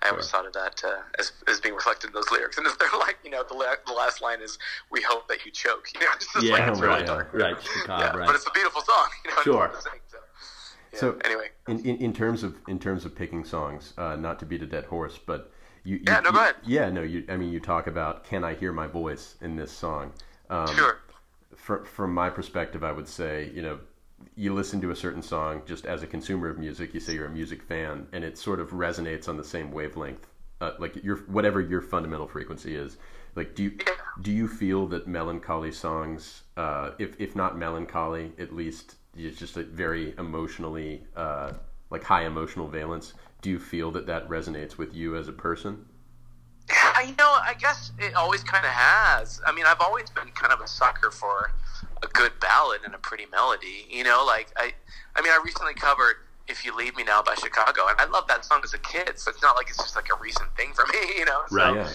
[0.03, 2.59] I always thought of that uh, as, as being reflected in those lyrics.
[2.59, 4.57] And if they're like you know the, la- the last line is
[4.91, 7.31] "We hope that you choke," you know, it's just like Yeah, it's really right, dark.
[7.33, 7.57] right,
[7.89, 8.27] yeah, right.
[8.27, 9.09] but it's a beautiful song.
[9.25, 9.71] You know, Sure.
[9.81, 9.91] so.
[10.93, 14.39] Yeah, So anyway, in, in, in terms of in terms of picking songs, uh, not
[14.41, 15.53] to beat a dead horse, but
[15.85, 16.55] you, you Yeah, no, you- go ahead.
[16.65, 17.25] Yeah, no, you.
[17.29, 20.13] I mean, you talk about can I hear my voice in this song?
[20.49, 20.99] Um, sure.
[21.55, 23.79] fr- from my perspective, I would say, you know,
[24.37, 26.93] you listen to a certain song just as a consumer of music.
[26.93, 30.27] You say you're a music fan, and it sort of resonates on the same wavelength,
[30.61, 32.97] uh, like your whatever your fundamental frequency is.
[33.37, 33.93] Like, do you Yeah.
[34.21, 39.57] do you feel that melancholy songs, uh, if if not melancholy, at least it's just
[39.57, 41.53] a very emotionally, uh,
[41.91, 43.15] like high emotional valence?
[43.43, 45.87] Do you feel that that resonates with you as a person?
[46.69, 49.41] Yeah, you know, I guess it always kind of has.
[49.47, 51.53] I mean, I've always been kind of a sucker for
[52.03, 53.87] a good ballad and a pretty melody.
[53.91, 54.73] You know, like I,
[55.17, 56.17] I mean, I recently covered
[56.49, 59.19] "If You Leave Me Now" by Chicago, and I loved that song as a kid.
[59.19, 61.19] So it's not like it's just like a recent thing for me.
[61.19, 61.77] You know, so, Right.
[61.77, 61.91] Yeah.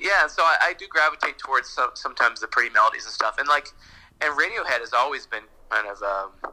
[0.00, 3.48] yeah, so I, I do gravitate towards some, sometimes the pretty melodies and stuff, and
[3.48, 3.68] like,
[4.22, 6.52] and Radiohead has always been kind of um,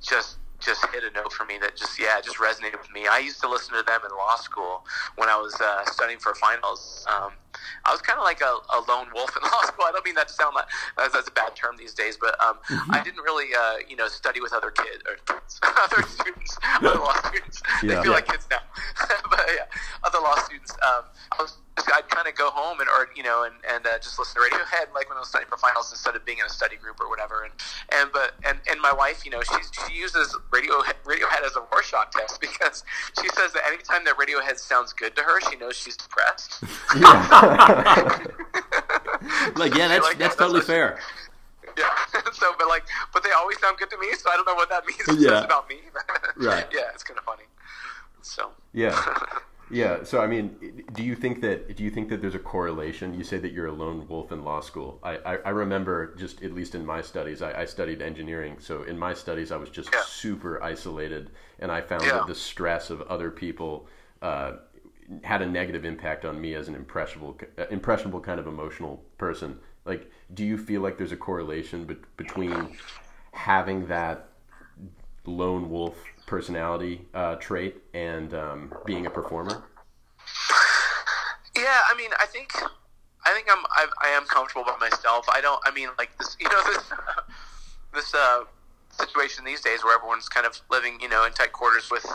[0.00, 3.06] just just hit a note for me that just yeah just resonated with me.
[3.10, 4.84] I used to listen to them in law school
[5.16, 7.32] when I was uh, studying for finals, um,
[7.84, 9.84] I was kind of like a, a lone wolf in law school.
[9.86, 12.40] I don't mean that to sound like that's, that's a bad term these days, but
[12.42, 12.94] um, Mm-hmm.
[12.94, 16.98] I didn't really, uh, you know, study with other kids or kids, other students, other
[16.98, 17.62] law students.
[17.82, 17.96] Yeah.
[17.96, 18.62] They feel like kids now,
[19.30, 19.66] but yeah,
[20.04, 20.72] other law students.
[20.82, 21.58] Um, I was,
[21.92, 24.48] I'd kind of go home and, or you know, and and uh, just listen to
[24.48, 27.00] Radiohead, like when I was studying for finals, instead of being in a study group
[27.00, 27.44] or whatever.
[27.44, 27.52] And
[27.92, 31.64] and but and, and my wife, you know, she she uses Radiohead, Radiohead as a
[31.72, 32.84] Rorschach test because
[33.20, 36.62] she says that anytime that Radiohead sounds good to her, she knows she's depressed.
[39.56, 40.98] Like, yeah, that's Like, that's totally that's- fair.
[41.78, 41.88] Yeah.
[42.34, 42.82] so, but like,
[43.14, 45.22] but they always sound good to me, so I don't know what that means.
[45.24, 45.42] Yeah.
[45.44, 45.76] about me.
[46.36, 46.66] Right.
[46.70, 47.44] Yeah, it's kind of funny.
[48.20, 48.50] So.
[48.74, 49.02] Yeah.
[49.70, 50.04] Yeah.
[50.04, 53.14] So I mean, do you think that do you think that there's a correlation?
[53.14, 54.98] You say that you're a lone wolf in law school.
[55.02, 58.56] I I, I remember just at least in my studies, I, I studied engineering.
[58.60, 60.02] So in my studies, I was just Yeah.
[60.04, 62.18] super isolated, and I found Yeah.
[62.18, 63.86] that the stress of other people.
[64.20, 64.52] Uh,
[65.24, 69.58] had a negative impact on me as an impressionable, uh, impressionable kind of emotional person.
[69.84, 72.76] Like, do you feel like there's a correlation be- between
[73.32, 74.28] having that
[75.24, 75.96] lone wolf
[76.26, 79.64] personality uh, trait and um, being a performer?
[81.56, 82.52] Yeah, I mean, I think,
[83.24, 85.26] I think I'm, I, I am comfortable by myself.
[85.28, 86.92] I don't, I mean, like this, you know, this,
[87.94, 88.44] this uh,
[88.90, 92.06] situation these days where everyone's kind of living, you know, in tight quarters with,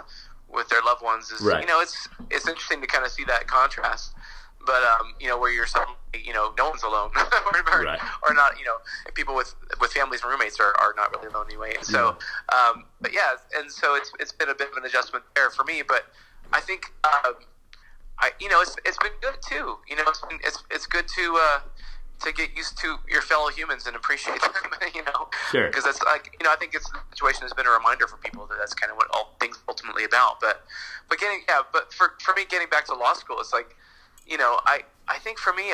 [0.49, 1.61] with their loved ones is, Right.
[1.61, 4.13] you know, it's, it's interesting to kind of see that contrast.
[4.65, 7.99] But um, you know, where you're suddenly, you know, no one's alone, or, or, Right.
[8.27, 8.75] or not, you know,
[9.13, 11.73] people with with families and roommates are, are not really alone anyway.
[11.77, 12.17] And so,
[12.51, 15.63] um, but yeah, and so it's it's been a bit of an adjustment there for
[15.63, 15.83] me.
[15.87, 16.03] But
[16.51, 17.35] I think um,
[18.19, 19.77] I, you know, it's it's been good too.
[19.87, 21.59] You know, it's been, it's it's good to uh,
[22.19, 24.51] to get used to your fellow humans and appreciate them.
[24.95, 25.67] You know, Sure.
[25.67, 28.17] because that's like you know, I think it's the situation has been a reminder for
[28.17, 30.39] people that that's kind of what all things ultimately about.
[30.39, 30.65] But
[31.09, 33.75] but getting yeah, but for for me, getting back to law school, it's like
[34.25, 35.73] you know, I I think for me.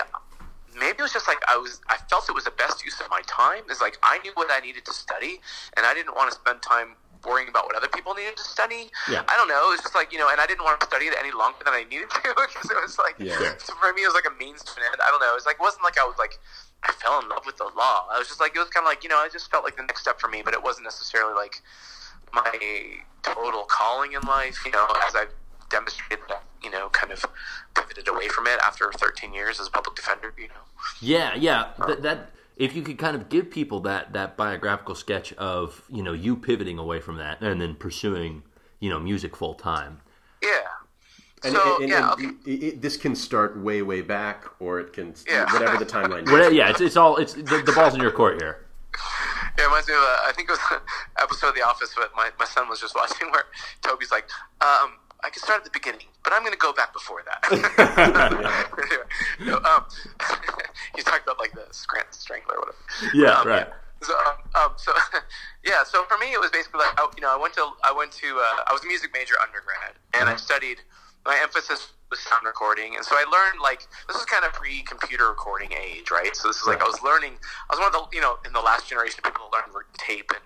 [0.76, 1.82] Maybe it was just like I was.
[1.88, 3.62] I felt it was the best use of my time.
[3.70, 5.40] Is like I knew what I needed to study,
[5.78, 8.92] and I didn't want to spend time worrying about what other people needed to study.
[9.10, 9.24] Yeah.
[9.28, 9.68] I don't know.
[9.70, 11.60] It was just like you know, and I didn't want to study it any longer
[11.64, 13.56] than I needed to because it was like Yeah.
[13.60, 15.00] for me it was like a means to an end.
[15.04, 15.32] I don't know.
[15.32, 16.40] It was like it wasn't like I was like
[16.84, 18.08] I fell in love with the law.
[18.12, 19.76] I was just like it was kind of like you know I just felt like
[19.78, 21.62] the next step for me, but it wasn't necessarily like
[22.34, 22.52] my
[23.24, 24.60] total calling in life.
[24.66, 25.32] You know, as I've
[25.70, 27.26] demonstrated that you know kind of
[27.76, 30.34] pivoted away from it after 13 years as a public defender.
[30.38, 30.64] You know.
[31.02, 31.70] Yeah, yeah.
[31.88, 36.04] That, that if you could kind of give people that that biographical sketch of you
[36.04, 38.44] know you pivoting away from that and then pursuing
[38.80, 40.02] you know music full time.
[40.42, 40.50] Yeah.
[41.46, 42.52] And, so and- and- yeah, and okay.
[42.52, 45.52] it- it- this can start way, way back, or it can Yeah.
[45.52, 46.26] whatever the timeline.
[46.26, 46.54] Well, is.
[46.54, 48.66] yeah, it's, it's all it's the, the ball's in your court here.
[49.56, 50.80] Yeah, it reminds me of uh, I think it was an
[51.22, 53.44] episode of The Office, but my, my son was just watching where
[53.84, 54.28] Toby's like,
[54.62, 57.42] um, I can start at the beginning, but I'm going to go back before that.
[59.40, 59.86] no, um,
[60.96, 63.16] he's talking about like the Scranton Strangler or whatever.
[63.16, 63.68] Yeah, Um, right.
[64.04, 64.92] So, um, um, so
[65.66, 67.94] yeah, so for me it was basically like I, you know I went to I
[67.94, 70.80] went to uh, I was a music major undergrad and I studied
[71.26, 75.30] my emphasis was sound recording and so I learned like this is kind of pre-computer
[75.30, 77.40] recording age right so this is like I was learning
[77.72, 79.88] I was one of the you know in the last generation of people that learned
[79.98, 80.44] tape and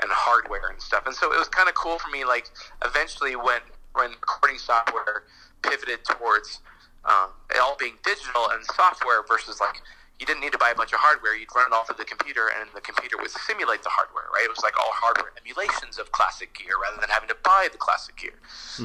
[0.00, 2.50] and hardware and stuff and so it was kind of cool for me like
[2.84, 3.64] eventually when
[3.98, 5.24] when recording software
[5.62, 6.60] pivoted towards
[7.04, 9.82] um, it all being digital and software versus like
[10.20, 11.36] you didn't need to buy a bunch of hardware.
[11.36, 14.24] You'd run it off of the computer, and the computer would simulate the hardware.
[14.34, 14.44] Right?
[14.44, 17.78] It was like all hardware emulations of classic gear, rather than having to buy the
[17.78, 18.34] classic gear.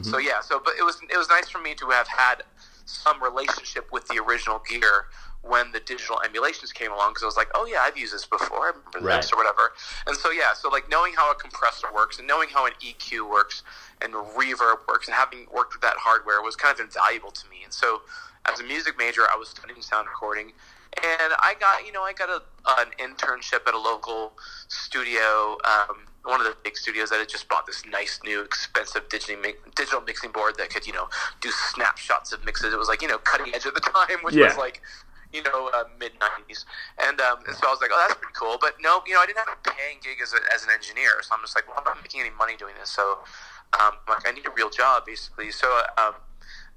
[0.04, 2.44] So yeah, so but it was it was nice for me to have had
[2.86, 5.08] some relationship with the original gear
[5.44, 8.26] when the digital emulations came along because I was like, oh yeah, I've used this
[8.26, 9.22] before, I remember Right.
[9.22, 9.74] this or whatever.
[10.08, 13.30] And so yeah, so like knowing how a compressor works and knowing how an EQ
[13.30, 13.62] works
[14.02, 17.58] and reverb works and having worked with that hardware was kind of invaluable to me.
[17.64, 18.02] And so
[18.46, 20.52] as a music major, I was studying sound recording,
[21.02, 22.42] and I got you know I got a,
[22.82, 24.34] an internship at a local
[24.68, 25.58] studio.
[25.64, 29.38] Um, one of the big studios that had just bought this nice new expensive digital
[29.76, 31.08] digital mixing board that could you know
[31.42, 32.74] do snapshots of mixes.
[32.74, 34.48] It was like you know cutting edge at the time, which Yeah.
[34.48, 34.82] was like
[35.34, 36.66] you know uh, mid '90s.
[37.04, 38.58] And um, and so I was like, oh, that's pretty cool.
[38.62, 41.20] But no, you know, I didn't have a paying gig as, a, as an engineer,
[41.22, 43.20] so I'm just like, well, I'm not making any money doing this, so
[43.82, 45.52] um, like I need a real job basically.
[45.52, 45.68] So
[45.98, 46.14] um,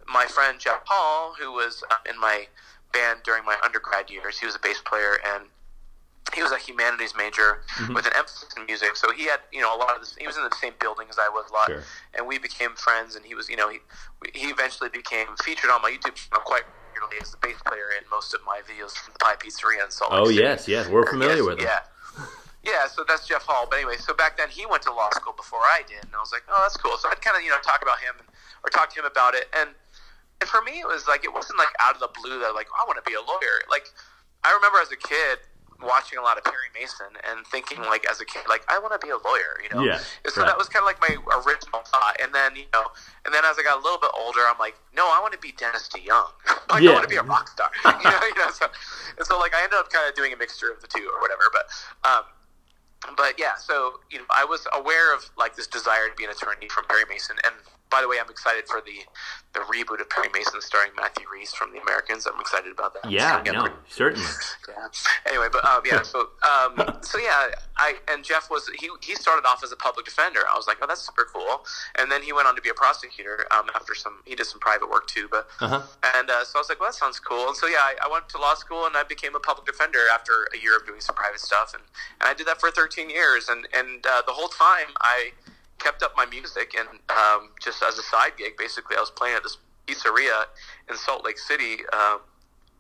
[0.09, 2.47] my friend Jeff Hall, who was uh, in my
[2.93, 5.45] band during my undergrad years, he was a bass player and
[6.35, 7.63] he was a humanities major
[7.95, 8.97] with an emphasis in music.
[8.97, 10.17] So he had, you know, a lot of this.
[10.19, 11.83] He was in the same building as I was a lot, Sure.
[12.15, 13.15] and we became friends.
[13.15, 13.79] And he was, you know, he
[14.35, 16.65] he eventually became featured on my YouTube channel quite
[16.97, 19.91] regularly as the bass player in most of my videos from the Pie Pizzeria in
[19.91, 20.39] Salt Lake Oh City.
[20.41, 21.65] yes, yes, we're familiar Yes, with him.
[21.67, 21.81] Yeah.
[22.65, 23.67] Yeah, so that's Jeff Hall.
[23.71, 26.19] But anyway, so back then he went to law school before I did, and I
[26.19, 26.97] was like, oh, that's cool.
[26.99, 28.27] So I'd kind of you know talk about him and,
[28.65, 29.71] or talk to him about it, and
[30.41, 32.67] and for me, it was like it wasn't like out of the blue that like
[32.75, 33.63] oh, I want to be a lawyer.
[33.71, 33.87] Like
[34.43, 35.47] I remember as a kid
[35.83, 38.99] watching a lot of Perry Mason and thinking like as a kid like I want
[38.99, 39.85] to be a lawyer, you know.
[39.85, 40.49] Yeah, so right.
[40.49, 42.17] that was kind of like my original thought.
[42.23, 42.87] And then you know,
[43.25, 45.39] and then as I got a little bit older, I'm like, no, I want to
[45.41, 46.33] be Dennis DeYoung.
[46.71, 46.91] like Yeah.
[46.91, 47.71] I want to be a rock star.
[47.85, 48.51] you know, you know.
[48.51, 48.67] So,
[49.19, 51.21] and so like I ended up kind of doing a mixture of the two or
[51.21, 51.51] whatever.
[51.53, 51.67] But
[52.09, 52.25] um,
[53.17, 56.31] but yeah, so you know, I was aware of like this desire to be an
[56.31, 57.55] attorney from Perry Mason, and
[57.91, 58.99] by the way, I'm excited for the
[59.55, 62.27] the reboot of Perry Mason starring Matthew Rhys from The Americans.
[62.27, 63.11] I'm excited about that.
[63.11, 64.27] Yeah, no, pretty- certainly.
[64.69, 64.89] yeah.
[65.27, 69.47] Anyway, but um, yeah, so um, so yeah, I and Jeff was he he started
[69.47, 70.41] off as a public defender.
[70.51, 71.65] I was like, oh, that's super cool.
[71.99, 74.61] And then he went on to be a prosecutor um, after some he did some
[74.61, 75.29] private work too.
[75.31, 75.81] But Uh-huh.
[76.17, 77.49] and uh, so I was like, well, that sounds cool.
[77.49, 80.01] And so yeah, I, I went to law school and I became a public defender
[80.13, 81.83] after a year of doing some private stuff, and,
[82.21, 83.49] and I did that for 13 years.
[83.49, 85.31] And and uh, the whole time I
[85.79, 89.37] kept up my music and um, just as a side gig, basically, I was playing
[89.37, 90.45] at this pizzeria
[90.91, 91.79] in Salt Lake City.
[91.93, 92.21] Um,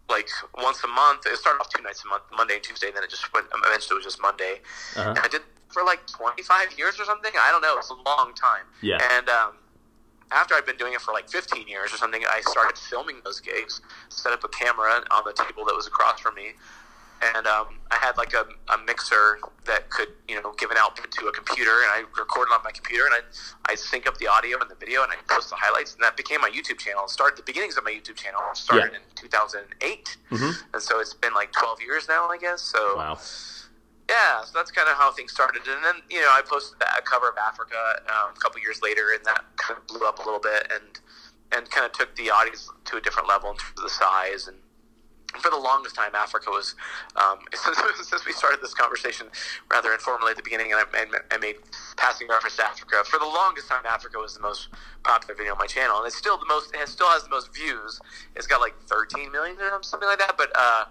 [0.08, 1.26] like once a month.
[1.26, 2.90] It started off two nights a month, Monday and Tuesday.
[2.94, 3.46] Then it just went.
[3.66, 4.60] Eventually, it was just Monday.
[4.96, 5.10] Uh-huh.
[5.10, 7.32] And I did for like 25 years or something.
[7.38, 7.76] I don't know.
[7.78, 8.64] It's a long time.
[8.82, 8.98] Yeah.
[9.16, 9.52] And um,
[10.30, 13.40] after I'd been doing it for like 15 years or something, I started filming those
[13.40, 13.80] gigs.
[14.08, 16.52] Set up a camera on the table that was across from me,
[17.22, 21.10] and um, I had like a, a mixer that could you know give an output
[21.12, 24.26] to a computer, and I recorded on my computer, and I I sync up the
[24.28, 27.08] audio and the video, and I post the highlights, and that became my YouTube channel.
[27.08, 28.98] Started the beginnings of my YouTube channel started Yeah.
[28.98, 30.62] in 2008, Mhm.
[30.74, 32.62] and so it's been like 12 years now, I guess.
[32.62, 33.18] So Wow.
[34.08, 35.66] yeah, so that's kind of how things started.
[35.66, 39.12] And then, you know, I posted a cover of Africa um, a couple years later,
[39.12, 41.00] and that kind of blew up a little bit and
[41.52, 44.48] and kind of took the audience to a different level in terms of the size.
[44.48, 44.56] And
[45.40, 46.74] for the longest time, Africa was,
[47.16, 49.28] um, since, since we started this conversation
[49.70, 51.56] rather informally at the beginning, and I, and I made
[51.96, 54.68] passing reference to Africa, for the longest time, Africa was the most
[55.04, 55.98] popular video on my channel.
[55.98, 58.00] And it's still the most, it still has the most views.
[58.34, 60.84] It's got like 13 million or something like that, but, uh,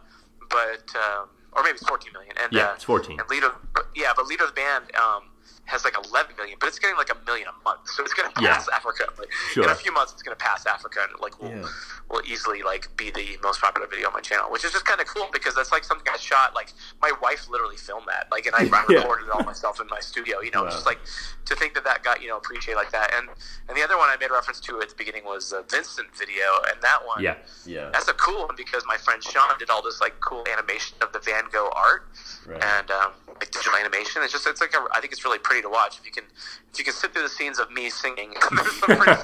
[0.49, 2.33] but, um, or maybe it's 14 million.
[2.41, 3.19] And, Yeah, uh, it's 14.
[3.19, 3.51] And leader,
[3.95, 5.29] yeah, but leader of the band um,
[5.65, 8.29] has like 11 million, but it's getting like a million a month, so it's going
[8.31, 8.53] to Yeah.
[8.53, 9.05] pass Africa.
[9.17, 9.63] Like, Sure.
[9.63, 11.67] In a few months, it's going to pass Africa, and like will Yeah.
[12.07, 15.01] will easily like be the most popular video on my channel, which is just kind
[15.01, 16.53] of cool because that's like something I shot.
[16.53, 18.99] Like my wife literally filmed that, like, and I, I Yeah.
[18.99, 20.39] recorded it all myself in my studio.
[20.41, 20.69] You know, Wow.
[20.69, 20.99] just like
[21.45, 23.11] to think that that got you know appreciated like that.
[23.17, 23.29] And
[23.67, 26.45] and the other one I made reference to at the beginning was the Vincent video,
[26.69, 27.37] and that one, Yeah.
[27.65, 27.89] Yeah.
[27.91, 31.11] that's a cool one because my friend Sean did all this like cool animation of
[31.11, 32.07] the Van Gogh art
[32.45, 32.61] Right.
[32.63, 34.21] and um, like digital animation.
[34.21, 36.23] It's just it's like a, I think it's really pretty to watch if you can
[36.71, 38.33] if you can sit through the scenes of me singing.
[38.55, 39.21] There's some pretty,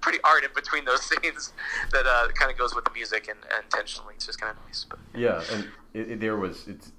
[0.00, 1.52] pretty art in between those scenes
[1.92, 4.14] that uh, kind of goes with the music and, and intentionally.
[4.16, 4.86] It's just kind of nice.
[4.88, 6.68] But Yeah, and it, it, there was.
[6.68, 6.92] It's.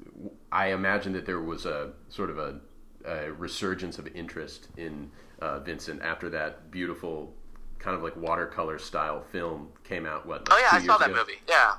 [0.51, 2.59] I imagine that there was a sort of a,
[3.05, 7.33] a resurgence of interest in uh, Vincent after that beautiful,
[7.79, 10.25] kind of like watercolor style film came out.
[10.25, 10.47] What?
[10.49, 11.19] oh yeah, I saw that ago?
[11.19, 11.39] movie.
[11.47, 11.73] Yeah,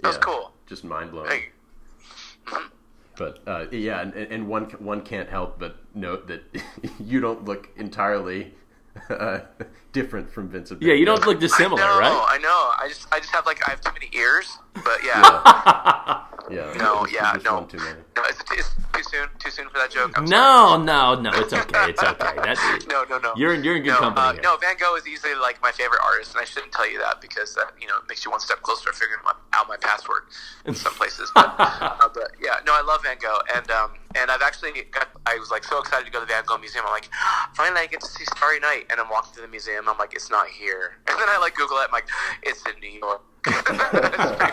[0.00, 0.52] that was cool.
[0.66, 1.30] Just mind blowing.
[1.30, 1.48] Hey,
[3.16, 6.42] But uh, yeah, and, and one one can't help but note that
[7.00, 8.54] you don't look entirely
[9.10, 9.40] uh,
[9.92, 10.82] different from Vincent.
[10.82, 12.26] Yeah, you don't look dissimilar, I know, right?
[12.30, 12.70] I know.
[12.78, 14.58] I just I just have like I have too many ears.
[14.74, 16.72] But yeah, Yeah.
[16.76, 17.64] No, yeah, no.
[17.64, 18.00] too many.
[18.16, 19.28] no, it's, it's too soon.
[19.38, 20.12] Too soon for that joke.
[20.16, 21.30] I'm No, no, no.
[21.34, 21.90] It's okay.
[21.90, 22.34] It's okay.
[22.36, 23.32] That's No, no, no.
[23.36, 24.26] You're in you're in good no, company.
[24.26, 24.42] uh, here.
[24.42, 27.20] no, Van Gogh is easily like my favorite artist, and I shouldn't tell you that
[27.20, 29.20] because that you know makes you one step closer to figuring
[29.52, 30.22] out my password
[30.66, 31.30] in some places.
[31.34, 35.08] But, uh, but yeah, no, I love Van Gogh, and um, and I've actually got.
[35.26, 36.84] I was like so excited to go to the Van Gogh Museum.
[36.86, 37.08] I'm like,
[37.54, 39.88] finally I get to see Starry Night, and I'm walking through the museum.
[39.88, 41.86] I'm like, it's not here, and then I like Google it.
[41.88, 42.08] I'm like,
[42.42, 43.22] it's in New York.
[43.46, 43.78] It's pretty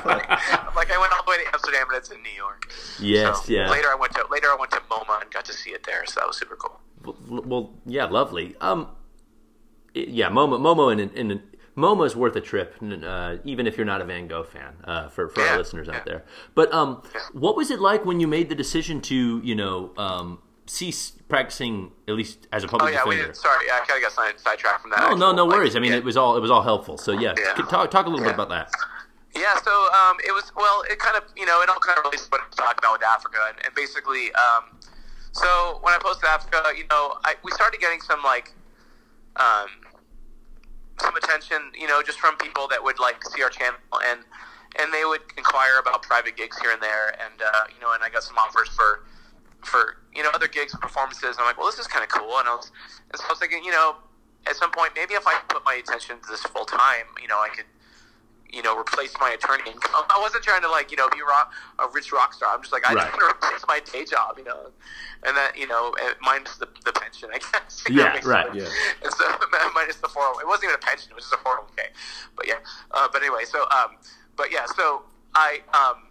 [0.01, 0.23] funny.
[0.27, 2.71] I'm like, I went all the way to Amsterdam, and it's in New York.
[2.99, 3.69] Yes, So, yeah.
[3.69, 6.05] Later, I went to later I went to MoMA and got to see it there,
[6.05, 6.79] so that was super cool.
[7.03, 8.55] Well, well, yeah, lovely.
[8.61, 8.87] Um,
[9.93, 11.41] yeah, MoMA, MoMA, and, and
[11.77, 14.75] MoMA is worth a trip, uh, even if you're not a Van Gogh fan.
[14.83, 16.23] Uh, for for Yeah, our listeners out there.
[16.55, 17.01] But um,
[17.33, 21.91] what was it like when you made the decision to, you know, um, cease practicing
[22.07, 23.27] at least as a Oh public yeah, defender?
[23.27, 23.35] did.
[23.35, 24.99] Sorry, yeah, I kind of got side, sidetracked from that.
[25.01, 25.75] Oh no, no Like, worries.
[25.75, 25.97] I mean, yeah.
[25.97, 26.97] it was all it was all helpful.
[26.97, 27.53] So yeah, Yeah.
[27.65, 28.71] Talk talk a little bit about that.
[29.35, 30.83] Yeah, so um, it was well.
[30.89, 32.93] It kind of you know it all kind of relates to what I'm talking about
[32.93, 34.77] with Africa, and, and basically, um,
[35.31, 38.53] so when I posted Africa, you know, I, we started getting some like
[39.37, 39.69] um,
[40.99, 43.77] some attention, you know, just from people that would like see our channel
[44.09, 44.21] and
[44.77, 48.03] and they would inquire about private gigs here and there, and uh, you know, and
[48.03, 49.05] I got some offers for
[49.63, 51.35] for you know other gigs and performances.
[51.37, 52.71] And I'm like, well, this is kind of cool, and I was
[53.11, 53.95] and so I was thinking, you know,
[54.47, 57.37] at some point, maybe if I put my attention to this full time, you know,
[57.37, 57.65] I could
[58.51, 60.05] you know, replace my attorney income.
[60.09, 62.49] I wasn't trying to like, you know, be rock, a rich rock star.
[62.55, 63.05] I'm just like, I Right.
[63.05, 64.71] just want to replace my day job, you know,
[65.23, 67.83] and that, you know, minus the, the pension, I guess.
[67.89, 68.55] know, Yeah, right.
[68.55, 68.65] Yeah.
[69.03, 69.23] And so
[69.75, 70.41] minus the 401.
[70.41, 71.11] It wasn't even a pension.
[71.11, 71.93] It was just a 401k.
[72.35, 72.55] But yeah.
[72.89, 73.97] Uh, but anyway, so, um,
[74.35, 75.03] but yeah, so
[75.35, 76.07] I, um,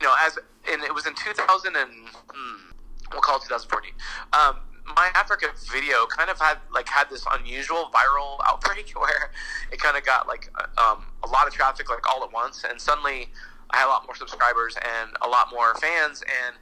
[0.00, 0.38] you know, as,
[0.72, 1.90] and it was in 2000 and,
[2.32, 2.70] hmm,
[3.12, 3.92] we'll call it 2014.
[4.32, 4.60] Um,
[4.94, 9.30] my Africa video kind of had like had this unusual viral outbreak where
[9.72, 12.80] it kind of got like um, a lot of traffic like all at once, and
[12.80, 13.28] suddenly
[13.70, 16.56] I had a lot more subscribers and a lot more fans, and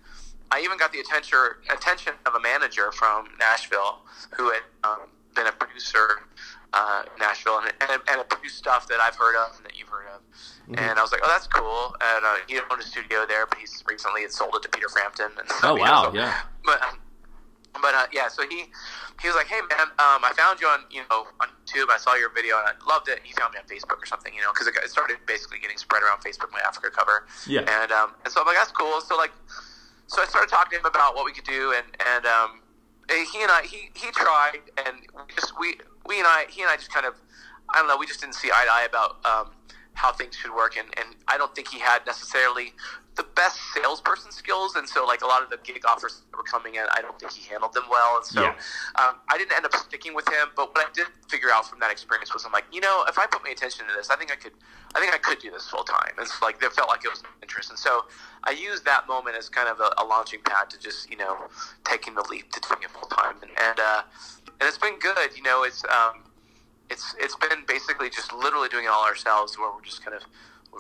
[0.51, 1.39] I even got the attention
[1.71, 4.01] attention of a manager from Nashville
[4.37, 5.01] who had um,
[5.35, 6.23] been a producer
[6.75, 9.89] uh, Nashville and, and, and had produced stuff that I've heard of and that you've
[9.89, 10.21] heard of.
[10.67, 11.95] And I was like, oh, that's cool.
[12.03, 14.89] And uh, he owned a studio there, but he's recently had sold it to Peter
[14.89, 15.31] Frampton.
[15.39, 16.41] And Oh, you know, wow, so- yeah.
[16.65, 16.99] But um,
[17.83, 18.71] but uh, yeah, so he
[19.21, 21.91] he was like, "Hey man, um, I found you on you know on YouTube.
[21.91, 23.19] I saw your video and I loved it.
[23.25, 25.77] He found me on Facebook or something, you know, because it, it started basically getting
[25.77, 27.27] spread around Facebook, my Africa cover.
[27.47, 27.67] Yeah.
[27.83, 29.01] And um, and so I'm like, that's cool.
[29.03, 29.33] So like,
[30.07, 32.61] so I started talking to him about what we could do, and and um,
[33.09, 35.75] he and I he he tried, and we just we
[36.07, 37.15] we and I he and I just kind of
[37.75, 39.51] I don't know, we just didn't see eye to eye about um,
[39.95, 42.73] how things should work, and and I don't think he had necessarily
[43.17, 46.43] the best salesperson skills, and so like a lot of the gig offers that were
[46.43, 48.55] coming in, I don't think he handled them well, and so Yeah.
[48.97, 50.49] um, I didn't end up sticking with him.
[50.57, 53.17] But what I did figure out from that experience was, I'm like, you know, if
[53.17, 54.53] I put my attention to this, I think I could,
[54.97, 56.11] I think I could do this full time.
[56.19, 58.05] It's like it felt like it was an interest, and so
[58.43, 61.37] I used that moment as kind of a, a launching pad to just, you know,
[61.85, 64.03] taking the leap to doing it full time, and and, uh,
[64.61, 65.37] and it's been good.
[65.37, 66.24] You know, it's um,
[66.91, 70.23] it's it's been basically just literally doing it all ourselves, where we're just kind of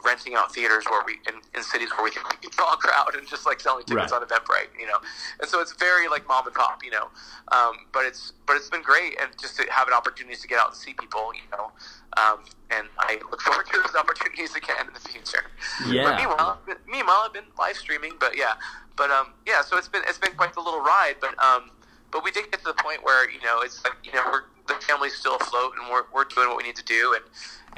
[0.05, 2.77] renting out theaters where we in, in cities where we can, we can draw a
[2.77, 4.21] crowd and just like selling tickets Right.
[4.23, 4.99] on Eventbrite, you know.
[5.41, 7.07] And so it's very like mom and pop, you know.
[7.53, 10.59] Um, but it's but it's been great, and just to have an opportunity to get
[10.59, 11.71] out and see people, you know.
[12.17, 15.45] Um, and I look forward to those opportunities again in the future.
[15.87, 16.05] Yeah.
[16.05, 18.55] But meanwhile, meanwhile, I've been live streaming, but yeah,
[18.97, 19.63] but um, yeah.
[19.63, 21.71] So it's been it's been quite the little ride, but um,
[22.11, 24.43] but we did get to the point where you know it's like you know we're
[24.75, 27.25] the family's still afloat and we're, we're doing what we need to do and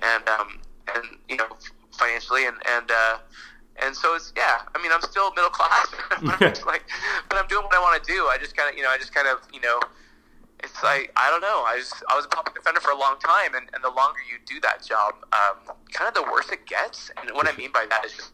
[0.02, 0.60] and um
[0.94, 1.48] and you know
[1.92, 3.18] financially and and uh
[3.82, 5.86] and so it's yeah I mean I'm still middle class
[6.22, 6.84] but I'm like
[7.28, 8.26] but I'm doing what I want to do.
[8.26, 9.80] I just kind of you know I just kind of you know
[10.64, 11.64] it's like I don't know.
[11.66, 14.20] I was I was a public defender for a long time and, and the longer
[14.30, 17.10] you do that job um, kind of the worse it gets.
[17.16, 18.32] And what I mean by that is just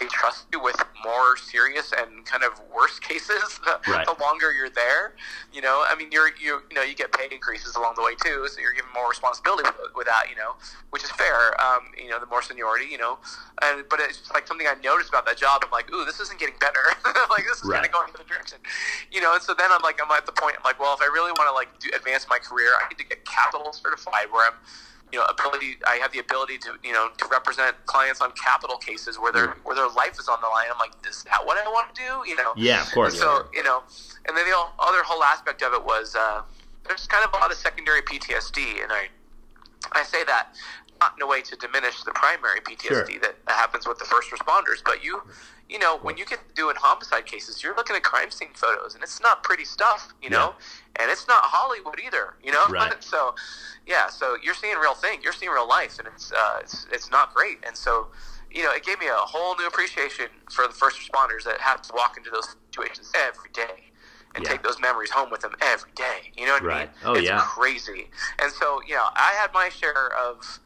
[0.00, 4.06] they trust you with more serious and kind of worse cases the, Right.
[4.06, 5.14] the longer you're there.
[5.52, 8.14] You know, I mean, you're you you know you get pay increases along the way
[8.24, 10.24] too, so you're given more responsibility with, with that.
[10.30, 10.56] You know,
[10.90, 11.54] which is fair.
[11.60, 13.18] Um, you know, the more seniority, you know,
[13.62, 15.62] and but it's just like something I noticed about that job.
[15.64, 16.80] I'm like, ooh, this isn't getting better.
[17.30, 18.58] like this is kind of going in the direction.
[19.12, 20.56] You know, and so then I'm like, I'm at the point.
[20.58, 22.98] I'm like, well, if I really want to like do, advance my career, I need
[22.98, 24.56] to get capital certified, where I'm
[25.12, 28.76] you know ability I have the ability to you know to represent clients on capital
[28.76, 30.66] cases where their where their life is on the line.
[30.72, 32.28] I'm like, is that what I want to do?
[32.28, 32.52] You know?
[32.56, 33.14] Yeah, of course.
[33.14, 33.82] And so you know,
[34.26, 36.42] and then the other whole aspect of it was uh,
[36.86, 39.08] there's kind of a lot of secondary PTSD, and I
[39.92, 40.54] I say that
[41.00, 43.04] not in a way to diminish the primary PTSD Sure.
[43.22, 45.22] that happens with the first responders, but you
[45.70, 49.02] you know when you get doing homicide cases, you're looking at crime scene photos, and
[49.02, 50.54] it's not pretty stuff, you know,
[50.98, 52.66] and it's not Hollywood either, you know.
[52.68, 52.92] Right.
[53.02, 53.34] so
[53.86, 57.10] yeah, so you're seeing real thing, you're seeing real life, and it's uh, it's it's
[57.10, 58.08] not great, and so
[58.50, 61.82] you know it gave me a whole new appreciation for the first responders that have
[61.82, 63.84] to walk into those situations every day.
[64.32, 64.50] And Yeah.
[64.50, 66.30] take those memories home with them every day.
[66.36, 66.88] You know what I mean?
[67.04, 67.40] Oh, it's yeah.
[67.40, 68.10] crazy.
[68.40, 70.60] And so, you know, I had my share of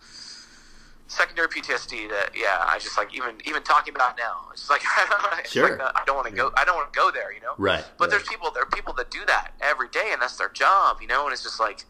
[1.14, 4.48] secondary PTSD that, yeah, I just like even even talking about now.
[4.52, 4.82] It's just like,
[5.38, 5.70] it's Sure.
[5.78, 6.50] like I don't want to go.
[6.56, 7.32] I don't want to go there.
[7.32, 7.54] You know.
[7.58, 7.84] Right.
[7.98, 8.50] But there's people.
[8.52, 10.98] There are people that do that every day, and that's their job.
[11.00, 11.84] You know, and it's just like,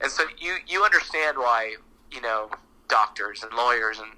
[0.00, 1.76] and so you you understand why
[2.10, 2.50] you know
[2.88, 4.08] doctors and lawyers and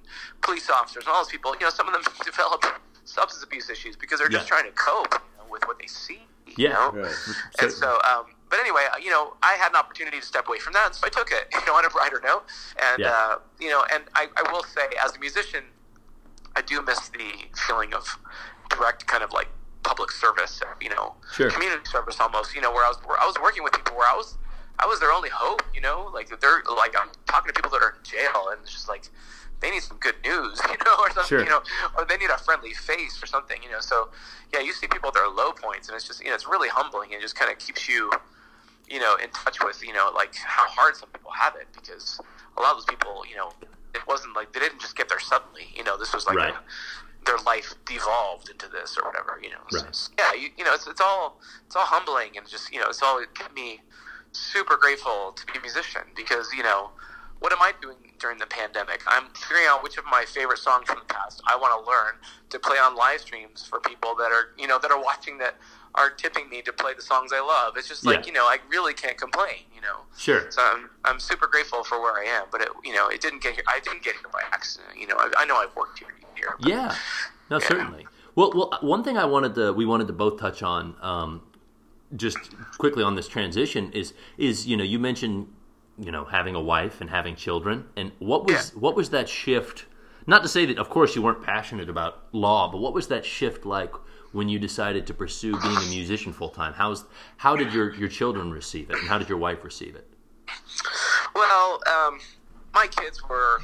[0.43, 1.55] police officers and all those people.
[1.59, 2.65] You know, some of them develop
[3.05, 4.57] substance abuse issues because they're just Yeah.
[4.57, 6.27] trying to cope you know, with what they see.
[6.47, 6.73] You Yeah.
[6.75, 6.91] know?
[6.93, 7.15] Right.
[7.61, 8.27] And so, um,
[8.71, 11.11] anyway, uh, you know, I had an opportunity to step away from that, so I
[11.11, 12.45] took it, you know, on a brighter note.
[12.93, 13.11] And, Yeah.
[13.11, 15.65] uh, you know, and I, I will say, as a musician,
[16.57, 17.31] I do miss the
[17.67, 18.05] feeling of
[18.71, 19.49] direct kind of like
[19.83, 21.51] public service, you know, Sure.
[21.51, 24.09] community service almost, you know, where I was, where I was working with people where
[24.09, 24.37] I was,
[24.79, 27.83] I was their only hope, you know, like they're like, I'm talking to people that
[27.83, 29.09] are in jail and it's just like,
[29.61, 31.41] they need some good news, you know, or something, Sure.
[31.45, 31.61] you know,
[31.99, 33.81] or they need a friendly face or something, you know.
[33.81, 34.09] So,
[34.55, 36.69] yeah, you see people at their low points, and it's just, you know, it's really
[36.69, 38.11] humbling and it just kind of keeps you,
[38.91, 42.21] you know, in touch with, you know, like how hard some people have it because
[42.59, 43.53] a lot of those people, you know,
[43.95, 46.55] it wasn't like they didn't just get there suddenly, you know, this was like Right.
[46.55, 46.61] a,
[47.27, 49.63] their life devolved into this or whatever, you know.
[49.71, 50.09] So Right.
[50.19, 53.03] yeah, you, you know, it's, it's all it's all humbling and just you know, it's
[53.03, 53.81] all it kept me
[54.33, 56.91] super grateful to be a musician because you know
[57.41, 59.03] what am I doing during the pandemic?
[59.07, 62.15] I'm figuring out which of my favorite songs from the past I want to learn
[62.51, 65.57] to play on live streams for people that are, you know, that are watching that
[65.95, 67.77] are tipping me to play the songs I love.
[67.77, 68.27] It's just like, Yeah.
[68.27, 70.01] you know, I really can't complain, you know.
[70.17, 70.51] Sure.
[70.51, 73.43] So I'm, I'm super grateful for where I am, but it, you know, it didn't
[73.43, 73.65] get here.
[73.69, 74.93] I didn't get here by accident.
[74.99, 76.09] You know, I, I know I've worked here.
[76.37, 76.95] here but- Yeah,
[77.51, 78.07] no, certainly.
[78.37, 81.43] Well, well, one thing I wanted to we wanted to both touch on, um,
[82.17, 82.39] just
[82.79, 85.49] quickly on this transition is is you know you mentioned
[85.99, 89.87] you know having a wife and having children, and what was what was that shift?
[90.27, 93.25] Not to say that, of course, you weren't passionate about law, but what was that
[93.25, 93.93] shift like
[94.33, 96.73] when you decided to pursue being a musician full time?
[96.73, 97.05] How's
[97.37, 100.07] how did your your children receive it, and how did your wife receive it?
[101.35, 102.21] Well, um,
[102.75, 103.61] my kids were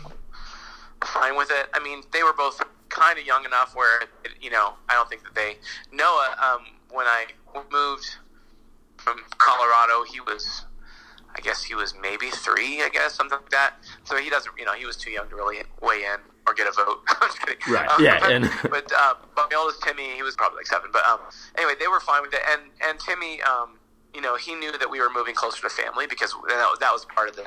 [1.04, 1.68] fine with it.
[1.74, 5.08] I mean, they were both kind of young enough where, it, you know, I don't
[5.08, 5.56] think that they.
[5.92, 7.26] Noah, um, when I
[7.72, 8.16] moved
[8.98, 10.65] from Colorado, he was,
[11.36, 13.74] I guess he was maybe three, I guess, something like that.
[14.04, 16.66] So he doesn't, you know, he was too young to really weigh in or get
[16.66, 17.02] a vote.
[17.08, 17.56] I'm just kidding.
[17.72, 20.66] Right, Um, yeah, but, and- but, uh, but my oldest Timmy, he was probably like
[20.66, 20.90] seven.
[20.92, 21.20] But um,
[21.58, 22.40] anyway, they were fine with it.
[22.50, 23.78] And and Timmy, um,
[24.14, 26.92] you know, he knew that we were moving closer to family because that, was- that
[26.92, 27.44] was part of the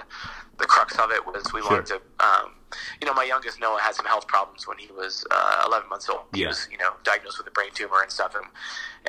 [0.60, 1.96] the crux of it was we wanted to.
[2.20, 2.54] Um,
[3.01, 6.09] you know, my youngest Noah had some health problems when he was uh, 11 months
[6.09, 6.22] old.
[6.34, 6.49] He Yeah.
[6.49, 8.45] was, you know, diagnosed with a brain tumor and stuff, and,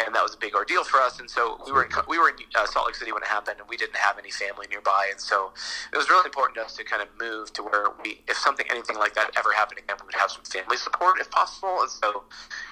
[0.05, 1.21] and that was a big ordeal for us.
[1.21, 3.61] And so we were in, we were in uh, Salt Lake City when it happened,
[3.61, 5.53] and we didn't have any family nearby, and so
[5.93, 8.67] it was really important to us to kind of move to where we, if something
[8.71, 11.81] anything like that ever happened again, we would have some family support if possible.
[11.83, 12.25] And so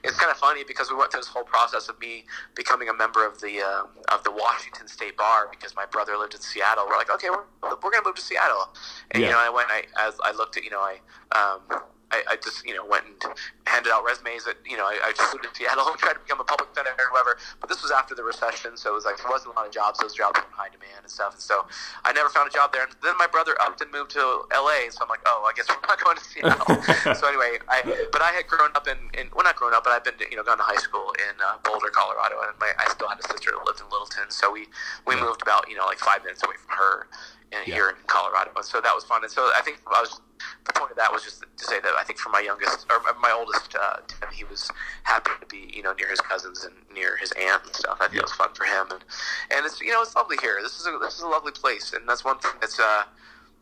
[0.04, 2.24] it's kind of funny because we went through this whole process of me
[2.54, 6.34] becoming a member of the uh, of the Washington State Bar because my brother lived
[6.34, 6.86] in Seattle.
[6.88, 8.68] We're like, okay, we're, we're going to move to Seattle,
[9.10, 9.28] and Yeah.
[9.28, 10.98] you know, I went, I as I looked at, you know, I.
[11.34, 13.20] Um, I, I just, you know, went and
[13.66, 16.20] handed out resumes at, you know, I, I just flew to Seattle and tried to
[16.20, 17.36] become a public senator or whatever.
[17.60, 19.72] But this was after the recession, so it was like there wasn't a lot of
[19.72, 20.00] jobs.
[20.00, 21.34] Those jobs were in high demand and stuff.
[21.36, 21.66] And so
[22.04, 22.84] I never found a job there.
[22.84, 24.90] And then my brother and moved to L.A.
[24.90, 27.14] So I'm like, oh, I guess we're not going to Seattle.
[27.20, 29.92] so anyway, I but I had grown up in, in well, not grown up, but
[29.92, 32.72] I've been, to, you know, gone to high school in uh, Boulder, Colorado, and my,
[32.78, 34.30] I still had a sister that lived in Littleton.
[34.30, 34.66] So we
[35.06, 37.06] we moved about, you know, like five minutes away from her.
[37.50, 37.74] And Yeah.
[37.76, 39.22] here in Colorado, so that was fun.
[39.24, 40.20] And so I think I was
[40.66, 43.00] the point of that was just to say that I think for my youngest or
[43.20, 44.70] my oldest, uh, Tim, he was
[45.04, 47.96] happy to be you know near his cousins and near his aunt and stuff.
[48.00, 49.02] I think it was fun for him, and
[49.50, 50.58] and it's you know it's lovely here.
[50.62, 53.04] This is a this is a lovely place, and that's one thing that's uh,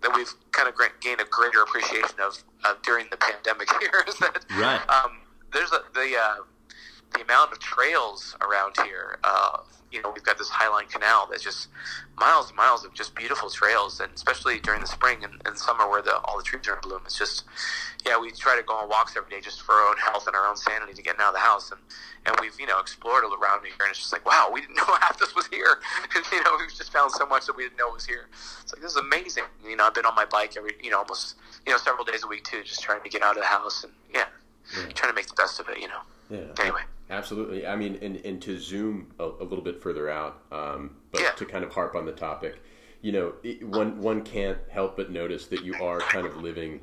[0.02, 4.16] that we've kind of gained a greater appreciation of uh, during the pandemic here is
[4.18, 4.82] that Right.
[4.90, 5.12] um,
[5.52, 6.34] there's a, the uh,
[7.14, 9.18] the amount of trails around here.
[9.22, 9.58] Uh,
[9.96, 11.68] you know, we've got this Highline Canal that's just
[12.18, 15.88] miles and miles of just beautiful trails, and especially during the spring and, and summer
[15.88, 17.00] where the all the trees are in bloom.
[17.06, 17.44] It's just,
[18.04, 20.36] yeah, we try to go on walks every day just for our own health and
[20.36, 21.80] our own sanity to get out of the house, and
[22.26, 24.84] and we've you know explored around here, and it's just like wow, we didn't know
[25.00, 25.80] half this was here.
[26.32, 28.28] you know, we've just found so much that we didn't know was here.
[28.62, 29.44] It's like this is amazing.
[29.66, 31.36] You know, I've been on my bike every you know almost
[31.66, 33.82] you know several days a week too, just trying to get out of the house
[33.82, 34.26] and yeah,
[34.92, 35.80] trying to make the best of it.
[35.80, 36.00] You know.
[36.28, 36.62] Yeah.
[36.62, 36.82] Anyway.
[37.08, 37.66] Absolutely.
[37.66, 41.30] I mean, and, and to zoom a, a little bit further out, um, but Yeah.
[41.32, 42.60] to kind of harp on the topic,
[43.00, 46.80] you know, it, one one can't help but notice that you are kind of living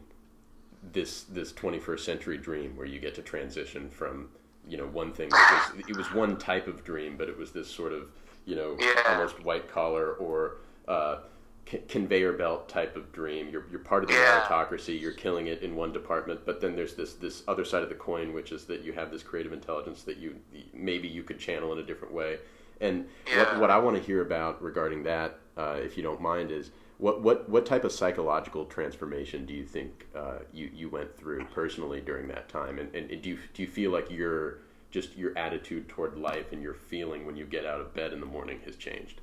[0.92, 4.30] this this 21st century dream where you get to transition from
[4.68, 7.52] you know one thing that was it was one type of dream, but it was
[7.52, 8.10] this sort of
[8.46, 9.02] you know Yeah.
[9.10, 10.58] almost white collar or
[10.88, 11.18] uh,
[11.66, 13.50] conveyor belt type of dream.
[13.50, 14.42] You're you're part of the Yeah.
[14.42, 15.00] meritocracy.
[15.00, 17.96] You're killing it in one department, but then there's this this other side of the
[17.96, 20.36] coin, which is that you have this creative intelligence that you
[20.74, 22.40] maybe you could channel in a different way.
[22.82, 23.60] And what, Yeah.
[23.60, 27.22] what I want to hear about regarding that, uh, if you don't mind, is what,
[27.22, 32.02] what what type of psychological transformation do you think uh, you you went through personally
[32.02, 32.78] during that time?
[32.80, 34.60] And, and, do you do you feel like your
[34.92, 38.20] just your attitude toward life and your feeling when you get out of bed in
[38.20, 39.22] the morning has changed?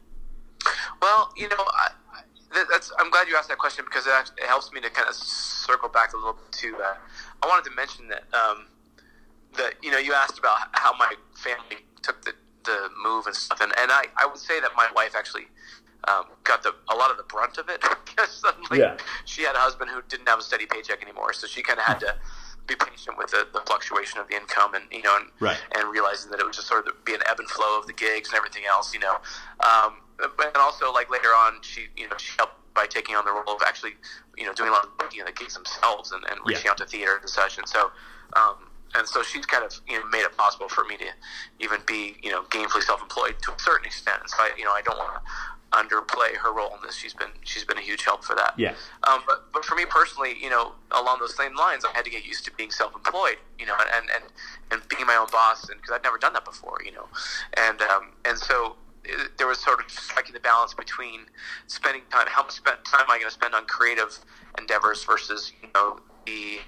[1.00, 1.88] Well, you know, I,
[2.70, 2.92] that's.
[2.98, 5.14] I'm glad you asked that question because it, actually, it helps me to kind of
[5.14, 6.76] circle back a little bit to.
[6.76, 6.94] Uh,
[7.42, 8.66] I wanted to mention that um,
[9.56, 12.32] that you know you asked about how my family took the
[12.64, 15.46] the move and stuff, and, and I, I would say that my wife actually
[16.08, 18.96] um, got the a lot of the brunt of it because suddenly Yeah.
[19.24, 21.84] she had a husband who didn't have a steady paycheck anymore, so she kind of
[21.86, 22.16] had to
[22.66, 25.56] be patient with the, the fluctuation of the income and you know and Right.
[25.74, 27.92] and realizing that it would just sort of be an ebb and flow of the
[27.94, 29.16] gigs and everything else, you know.
[29.60, 33.32] Um, and also, like later on, she you know she helped by taking on the
[33.32, 33.92] role of actually
[34.36, 36.72] you know doing a lot of booking of the gigs themselves and, and reaching Yeah.
[36.72, 37.58] out to theater and such.
[37.58, 37.90] And so,
[38.34, 38.56] um,
[38.94, 41.06] and so she's kind of you know made it possible for me to
[41.58, 44.18] even be you know gainfully self-employed to a certain extent.
[44.20, 45.20] And so I you know I don't want to
[45.72, 46.96] underplay her role in this.
[46.96, 48.54] She's been she's been a huge help for that.
[48.56, 48.74] Yeah.
[49.04, 52.10] Um, but but for me personally, you know, along those same lines, I had to
[52.10, 54.24] get used to being self-employed, you know, and and
[54.72, 57.06] and being my own boss, and because I'd never done that before, you know,
[57.56, 58.76] and um, and so
[59.38, 61.20] there was sort of striking the balance between
[61.66, 64.18] spending time, how much spend, time am I going to spend on creative
[64.58, 66.58] endeavors versus you know the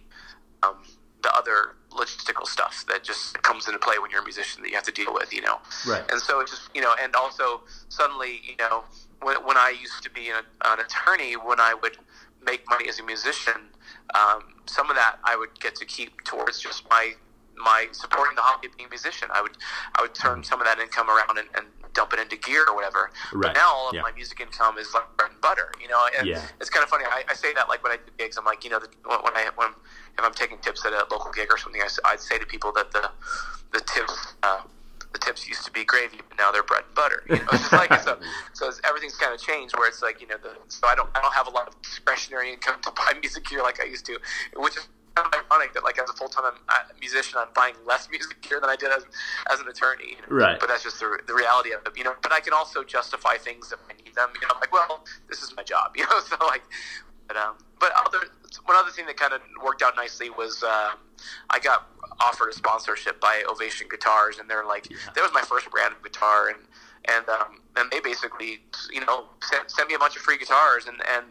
[0.62, 0.76] um,
[1.22, 4.74] the other logistical stuff that just comes into play when you're a musician that you
[4.74, 5.59] have to deal with, you know.
[5.87, 6.03] Right.
[6.11, 8.85] And so it just you know, and also suddenly you know
[9.22, 11.99] when, when I used to be an, an attorney, when I would
[12.45, 13.70] make money as a musician,
[14.14, 17.12] um, some of that I would get to keep towards just my
[17.57, 19.28] my supporting the hobby of being a musician.
[19.33, 19.57] I would
[19.97, 22.74] I would turn some of that income around and, and dump it into gear or
[22.74, 23.11] whatever.
[23.32, 23.53] Right.
[23.53, 24.03] But now all of Yeah.
[24.03, 26.01] my music income is like bread and butter, you know.
[26.18, 26.43] And Yeah.
[26.61, 27.05] it's kind of funny.
[27.05, 29.34] I, I say that like when I do gigs, I'm like, you know, the, when
[29.36, 29.68] I when
[30.18, 32.72] if I'm taking tips at a local gig or something, I, I'd say to people
[32.72, 33.11] that the
[33.72, 34.34] the tips.
[34.43, 34.62] Uh,
[35.12, 37.22] the tips used to be gravy, but now they're bread and butter.
[37.28, 38.18] You know, it's just like so.
[38.55, 39.76] So it's, everything's kind of changed.
[39.76, 41.74] Where it's like you know, the, so I don't I don't have a lot of
[41.82, 44.18] discretionary income to buy music gear like I used to,
[44.57, 46.53] which is kind of ironic that like as a full time
[47.01, 49.05] musician, I'm buying less music gear than I did as
[49.51, 50.17] as an attorney.
[50.29, 50.59] Right.
[50.59, 52.15] But that's just the, the reality of it, you know.
[52.23, 54.29] But I can also justify things if I need them.
[54.41, 56.21] You know, I'm like, well, this is my job, you know.
[56.21, 56.63] So like,
[57.29, 58.27] but um, but other
[58.65, 60.91] one other thing that kind of worked out nicely was uh,
[61.51, 61.89] I got
[62.21, 66.03] offered a sponsorship by Ovation Guitars, and they're like, that was my first brand of
[66.03, 66.59] guitar, and
[67.07, 68.61] and um, and they basically
[68.91, 71.27] you know sent, sent me a bunch of free guitars, and and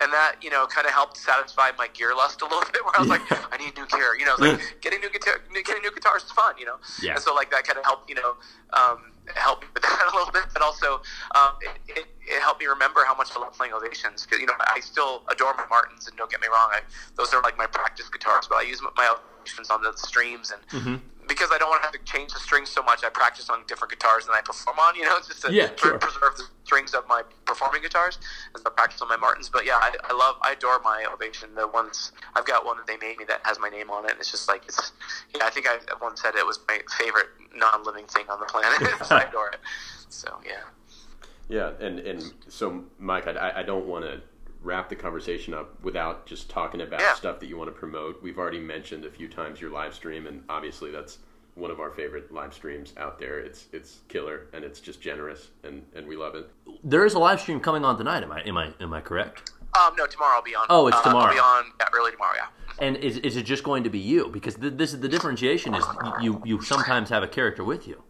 [0.00, 2.84] and that you know kind of helped satisfy my gear lust a little bit.
[2.84, 5.82] Where I was like, I need new gear, you know, like getting new guitar, getting
[5.82, 6.76] new guitars is fun, you know.
[7.02, 7.14] Yeah.
[7.14, 8.34] And so like that kind of helped, you know,
[8.72, 11.02] um, help me with that a little bit, but also
[11.34, 14.46] um, it, it, it helped me remember how much I love playing Ovations because you
[14.46, 16.80] know I still adore my Martins, and don't get me wrong, I,
[17.16, 20.60] those are like my practice guitars, but I use my Ovations on the streams and.
[21.32, 23.64] Because I don't want to have to change the strings so much, I practice on
[23.66, 24.94] different guitars than I perform on.
[24.96, 25.98] You know, it's just to Yeah, pre- sure.
[25.98, 28.18] preserve the strings of my performing guitars
[28.54, 29.48] as I practice on my Martins.
[29.48, 31.54] But yeah, I, I love, I adore my Ovation.
[31.54, 34.10] The ones I've got one that they made me that has my name on it.
[34.12, 34.92] And it's just like it's.
[35.34, 38.78] Yeah, I think I once said it was my favorite non-living thing on the planet.
[39.06, 39.60] so I adore it.
[40.10, 40.60] So yeah.
[41.48, 44.20] Yeah, and and so Mike, I, I don't want to
[44.62, 47.14] wrap the conversation up without just talking about Yeah.
[47.14, 48.22] stuff that you want to promote.
[48.22, 51.18] We've already mentioned a few times your live stream, and obviously that's
[51.54, 53.38] one of our favorite live streams out there.
[53.38, 56.50] It's it's killer and it's just generous, and and we love it.
[56.84, 58.22] There is a live stream coming on tonight.
[58.22, 59.50] Am I am I am I correct?
[59.78, 60.66] Um, no, tomorrow I'll be on.
[60.68, 61.26] Oh, it's uh, tomorrow.
[61.28, 62.34] I'll be on yeah, early tomorrow.
[62.36, 62.46] Yeah.
[62.78, 64.28] And is, is it just going to be you?
[64.28, 65.84] Because th- this is the differentiation is
[66.20, 68.02] you you sometimes have a character with you.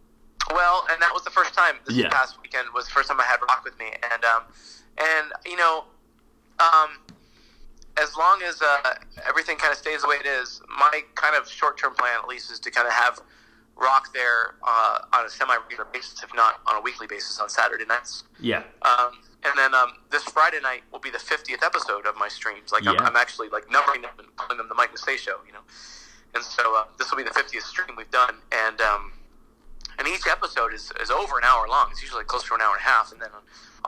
[0.53, 2.09] Well, and that was the first time this Yeah.
[2.11, 4.43] past weekend was the first time I had rock with me, and um,
[4.99, 5.85] and you know,
[6.63, 6.99] um,
[8.01, 8.95] as long as uh,
[9.29, 12.29] everything kind of stays the way it is, my kind of short term plan at
[12.29, 13.21] least is to kind of have
[13.77, 17.49] rock there uh, on a semi regular basis, if not on a weekly basis, on
[17.49, 18.25] Saturday nights.
[18.41, 18.63] Yeah.
[18.83, 22.71] Um, and then um, this Friday night will be the 50th episode of my streams.
[22.71, 25.53] Like I'm, I'm actually like numbering them and calling them the Mike Massé Show, you
[25.53, 25.67] know.
[26.35, 29.13] And so uh, this will be the 50th stream we've done, and um,
[29.99, 31.89] and each episode is, is over an hour long.
[31.91, 33.29] It's usually close to an hour and a half, and then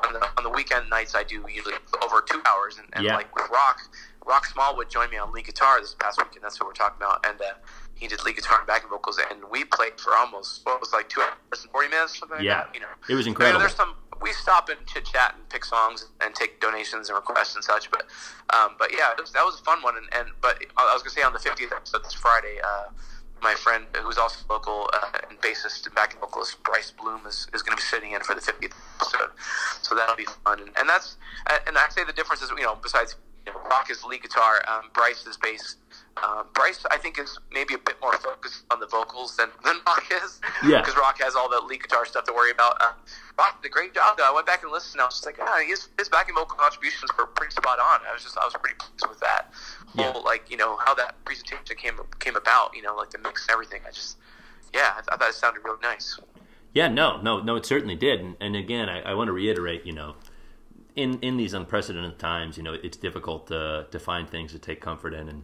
[0.07, 2.79] on the on the weekend nights I do usually over two hours.
[2.79, 3.15] And, and Yeah.
[3.17, 3.79] like with Rock,
[4.27, 6.43] Rock Smallwood joined me on lead guitar this past weekend.
[6.43, 7.55] That's what we're talking about, and uh,
[7.95, 11.09] he did lead guitar and backing vocals, and we played for almost what was like
[11.09, 12.65] two hours and forty minutes, something like Yeah.
[12.65, 12.75] that.
[12.75, 13.61] You know, It was you know, incredible.
[13.61, 17.55] there's some we stop and chit chat and pick songs and take donations and requests
[17.57, 17.91] and such.
[17.91, 18.07] But
[18.55, 19.97] um, but yeah, it was, that was a fun one.
[19.97, 22.91] And, and but I was gonna say on the 50th episode this Friday, uh,
[23.45, 27.63] my friend who's also local uh, and bassist and backing vocalist Bryce Bloom is, is
[27.63, 29.31] going to be sitting in for the 50th episode.
[29.83, 30.61] So that'll be fun.
[30.61, 31.17] And, and that's
[31.67, 33.17] and I say the difference is you know besides
[33.47, 35.77] you know, Rock is lead guitar, um, Bryce is bass.
[36.23, 39.77] Um, Bryce, I think, is maybe a bit more focused on the vocals than, than
[39.87, 40.41] Rock is.
[40.65, 40.81] Yeah.
[40.81, 42.81] Because Rock has all the lead guitar stuff to worry about.
[42.81, 42.93] Uh,
[43.39, 44.25] Rock did a great job, though.
[44.25, 46.57] I went back and listened, and I was just like, ah, his, his backing vocal
[46.57, 48.01] contributions were pretty spot on.
[48.09, 49.53] I was just, I was pretty pleased with that.
[49.95, 50.13] Yeah.
[50.13, 53.47] Whole, like, you know, how that presentation came came about, you know, like the mix
[53.47, 53.81] and everything.
[53.87, 54.19] I just,
[54.73, 56.19] yeah, I, I thought it sounded really nice.
[56.73, 58.21] Yeah, no, no, no, it certainly did.
[58.21, 60.17] And, and again, I, I want to reiterate, you know,
[60.97, 64.81] in in these unprecedented times, you know, it's difficult to to find things to take
[64.81, 65.43] comfort in, and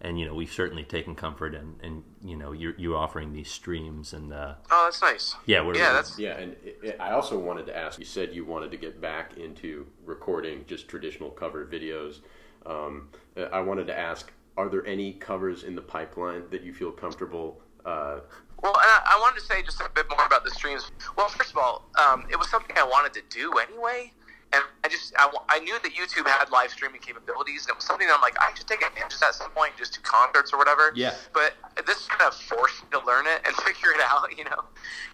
[0.00, 3.50] and you know, we've certainly taken comfort in, and you know, you're you offering these
[3.50, 5.34] streams, and uh, Oh, that's nice.
[5.46, 7.98] yeah, we're Yeah, that's Yeah, and it, it, I also wanted to ask.
[7.98, 12.20] You said you wanted to get back into recording just traditional cover videos.
[12.66, 13.08] Um,
[13.52, 17.60] I wanted to ask: Are there any covers in the pipeline that you feel comfortable?
[17.84, 18.20] Uh,
[18.62, 20.90] Well, and I, I wanted to say just a bit more about the streams.
[21.16, 24.12] Well, first of all, um, it was something I wanted to do anyway,
[24.52, 27.84] and I just I, I knew that YouTube had live streaming capabilities, and it was
[27.84, 30.00] something that I'm like I should take advantage of that at some point, just do
[30.02, 30.92] concerts or whatever.
[30.94, 31.14] Yeah.
[31.32, 31.54] But
[31.86, 34.64] this kind of forced me to learn it and figure it out, you know,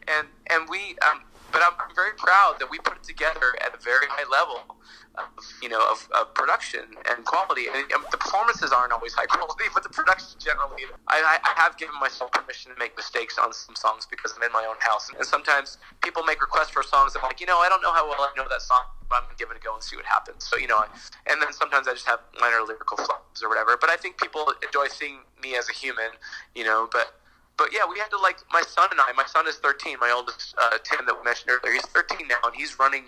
[0.09, 0.97] and and we.
[1.09, 1.23] Um,
[1.57, 4.77] but I'm very proud that we put it together at a very high level,
[5.17, 5.25] of,
[5.65, 7.65] you know, of, of production and quality.
[7.73, 10.85] And the performances aren't always high quality, but the production generally.
[11.09, 14.53] I, I have given myself permission to make mistakes on some songs because I'm in
[14.53, 17.17] my own house, and sometimes people make requests for songs.
[17.17, 18.85] I'm like, you know, I don't know how well I know that song.
[19.09, 20.45] But I'm gonna give it a go and see what happens.
[20.45, 20.85] So you know,
[21.31, 23.79] and then sometimes I just have minor lyrical flaws or whatever.
[23.81, 26.19] But I think people enjoy seeing me as a human,
[26.57, 26.89] you know.
[26.91, 27.15] But
[27.59, 29.13] but yeah, we had to like my son and I.
[29.17, 29.97] My son is 13.
[30.01, 31.73] My oldest uh, Tim that we mentioned earlier.
[31.75, 33.05] He's 13 now, and he's running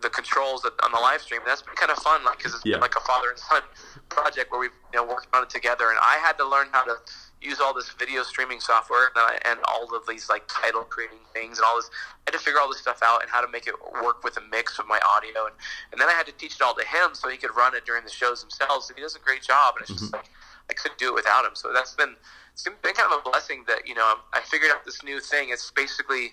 [0.00, 1.40] the controls on the live stream.
[1.42, 2.76] And that's been kind of fun, like because it's Yeah.
[2.76, 3.62] been like a father and son
[4.08, 5.90] project where we've you know worked on it together.
[5.90, 6.96] And I had to learn how to
[7.42, 11.18] use all this video streaming software and, I, and all of these like title creating
[11.32, 11.90] things and all this.
[12.26, 13.74] I had to figure all this stuff out and how to make it
[14.04, 15.46] work with a mix of my audio.
[15.46, 15.54] And
[15.92, 17.84] and then I had to teach it all to him so he could run it
[17.84, 18.88] during the shows themselves.
[18.88, 19.74] And he does a great job.
[19.76, 20.30] And it's just like
[20.70, 21.54] I couldn't do it without him.
[21.54, 22.14] So that's been
[22.52, 25.48] it's been kind of a blessing that you know I figured out this new thing.
[25.50, 26.32] It's basically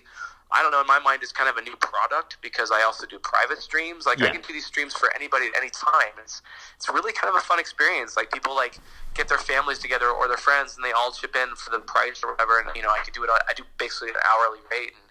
[0.50, 3.04] I don't know in my mind it's kind of a new product because I also
[3.04, 4.06] do private streams.
[4.06, 6.14] Like I can do these streams for anybody at any time.
[6.22, 6.40] It's
[6.76, 8.16] it's really kind of a fun experience.
[8.16, 8.78] Like people like
[9.14, 12.22] get their families together or their friends and they all chip in for the price
[12.22, 12.60] or whatever.
[12.60, 13.30] And you know I can do it.
[13.30, 14.94] I do basically an hourly rate.
[14.94, 15.08] And,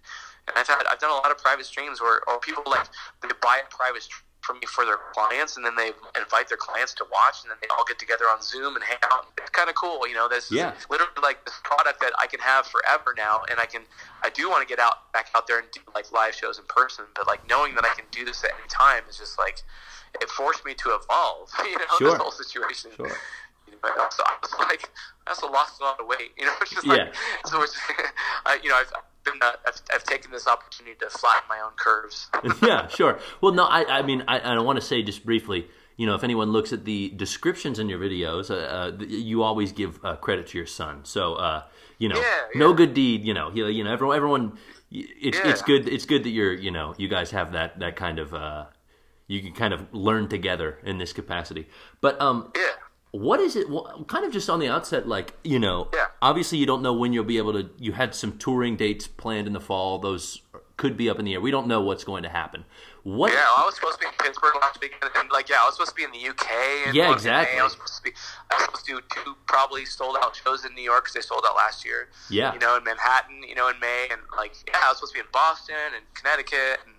[0.47, 2.88] and I've had I've done a lot of private streams where or people like
[3.21, 6.57] they buy a private stream from me for their clients, and then they invite their
[6.57, 9.25] clients to watch, and then they all get together on Zoom and hang out.
[9.38, 10.27] It's kind of cool, you know.
[10.29, 10.73] This Yeah.
[10.75, 13.83] is literally like this product that I can have forever now, and I can.
[14.23, 16.65] I do want to get out back out there and do like live shows in
[16.65, 19.63] person, but like knowing that I can do this at any time is just like
[20.21, 21.51] it forced me to evolve.
[21.65, 22.11] You know, Sure.
[22.11, 22.91] this whole situation.
[22.95, 23.11] Sure.
[23.67, 24.89] You know, I also, I was like,
[25.27, 26.31] I also lost a lot of weight.
[26.38, 27.11] You know, it's just like, Yeah.
[27.45, 27.75] so it's,
[28.45, 28.91] I, you know, I've
[29.41, 32.30] I've, I've taken this opportunity to flatten my own curves.
[32.61, 33.19] yeah, sure.
[33.41, 35.67] Well, no, I, I mean, I, I want to say just briefly,
[35.97, 39.71] you know, if anyone looks at the descriptions in your videos, uh, uh, you always
[39.71, 41.03] give uh, credit to your son.
[41.03, 41.63] So, uh,
[41.97, 44.57] you know, Yeah, no good deed, you know, you, you know, everyone, everyone,
[44.91, 45.88] it's it's good.
[45.89, 48.65] It's good that you're, you know, you guys have that that kind of, uh,
[49.28, 51.67] you can kind of learn together in this capacity.
[51.99, 52.61] But um, Yeah.
[53.12, 53.70] What is it?
[53.70, 56.08] Well, kind of just on the outset, like you know, Yeah.
[56.22, 57.70] obviously you don't know when you'll be able to.
[57.78, 60.41] You had some touring dates planned in the fall; those
[60.78, 61.41] could be up in the air.
[61.41, 62.66] We don't know what's going to happen.
[63.03, 63.32] What?
[63.32, 65.76] Yeah, I was supposed to be in Pittsburgh last weekend, and like, yeah, I was
[65.76, 66.51] supposed to be in the UK.
[66.88, 67.58] And Yeah, exactly.
[67.58, 68.12] I was supposed to be.
[68.51, 71.22] I was supposed to do two probably sold out shows in New York because they
[71.22, 72.10] sold out last year.
[72.30, 72.53] Yeah.
[72.53, 75.20] You know, in Manhattan, you know, in May, and like, yeah, I was supposed to
[75.20, 76.95] be in Boston and Connecticut, and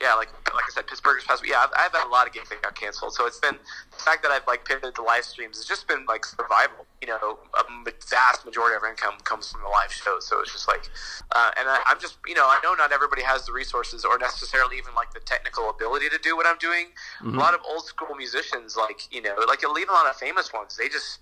[0.00, 1.42] yeah, like like I said, Pittsburgh's past.
[1.46, 4.02] Yeah, I've, I've had a lot of games that got canceled, so it's been the
[4.02, 5.56] fact that I've like pivoted to live streams.
[5.58, 6.84] It's just been like survival.
[7.00, 7.64] You know, a
[8.10, 10.88] vast majority of our income comes from the live shows, so it's just like,
[11.34, 14.18] uh, and I, I'm just you know, I know not everybody has the resources or
[14.18, 16.88] necessarily even like the technical ability to do what I'm doing.
[17.22, 20.52] A lot of old school musicians, like you know, like even a lot of famous
[20.52, 21.20] ones, they just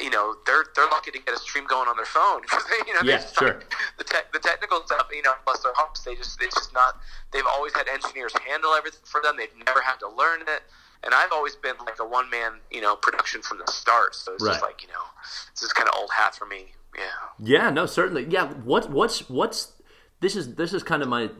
[0.00, 2.86] you know they're they're lucky to get a stream going on their phone because they
[2.86, 3.60] you know Yeah, just sure.
[4.08, 6.96] The the technical stuff you know plus their humps, they just it's just not
[7.32, 9.36] they've always had engineers handle everything for them.
[9.36, 10.62] They've never had to learn it.
[11.04, 14.14] And I've always been like a one man you know production from the start.
[14.14, 15.04] So it's just like you know
[15.52, 16.72] this is kind of old hat for me.
[16.96, 17.04] Yeah.
[17.38, 18.26] Yeah, no, certainly.
[18.28, 19.72] Yeah, what what's what's
[20.20, 21.30] this is this is kind of my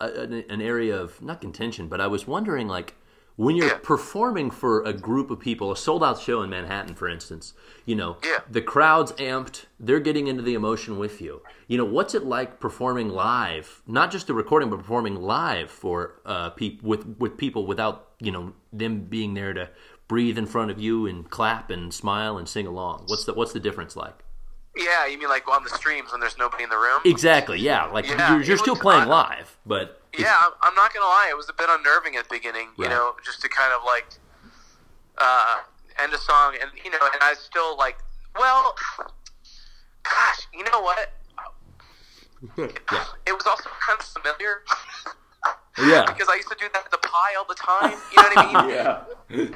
[0.00, 2.94] uh, an, an area of not contention, but I was wondering like
[3.36, 3.78] when you're Yeah.
[3.82, 7.52] performing for a group of people, a sold out show in Manhattan, for instance,
[7.84, 8.40] you know, Yeah.
[8.50, 11.42] the crowd's amped, they're getting into the emotion with you.
[11.68, 13.82] You know, what's it like performing live?
[13.86, 18.32] Not just the recording, but performing live for uh, peop with with people without you
[18.32, 19.68] know them being there to
[20.08, 23.04] breathe in front of you and clap and smile and sing along.
[23.06, 24.22] What's the what's the difference like?
[24.76, 27.58] Yeah you mean like on the streams when there's nobody in the room Exactly.
[27.58, 27.86] Yeah.
[27.86, 31.28] Like Yeah, you're, you're still was- playing I- live, but yeah, I'm, not gonna lie.
[31.30, 34.06] It was a bit unnerving at the beginning, you know, just to kind of like
[35.18, 35.58] uh,
[36.02, 37.98] end a song, and you know, and I still like,
[38.38, 38.74] well,
[40.02, 41.12] gosh, you know what?
[42.92, 43.04] yeah.
[43.26, 44.62] It was also kind of familiar
[45.78, 46.04] Yeah.
[46.10, 47.92] because I used to do that at the pie all the time.
[48.12, 48.70] You know what I mean?
[48.76, 49.04] Yeah.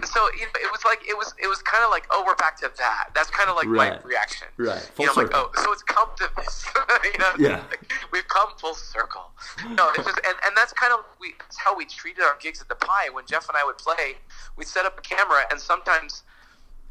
[0.04, 2.34] So you know, it was like it was it was kind of like, oh, we're
[2.36, 3.10] back to that.
[3.14, 4.02] That's kind of like Right.
[4.02, 4.48] my reaction.
[4.56, 4.80] Right.
[4.80, 6.66] Full you know, I'm like, oh, so it's come to this.
[7.12, 7.62] you know, Yeah.
[7.70, 9.30] like, we've come full circle.
[9.70, 12.60] No, it's just, and, and that's kind of we that's how we treated our gigs
[12.60, 13.10] at the Pie.
[13.12, 14.16] When Jeff and I would play,
[14.56, 16.22] we'd set up a camera, and sometimes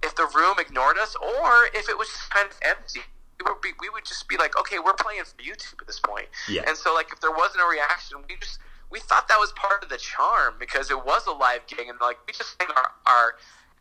[0.02, 3.02] if the room ignored us, or if it was just kind of empty.
[3.40, 5.98] We would, be, we would just be like, okay, we're playing for YouTube at this
[6.02, 6.28] point.
[6.50, 6.64] Yeah.
[6.68, 8.60] And so, like, if there wasn't a reaction, we just
[8.92, 11.98] we thought that was part of the charm because it was a live gig, and
[12.02, 13.34] like we just sang our, our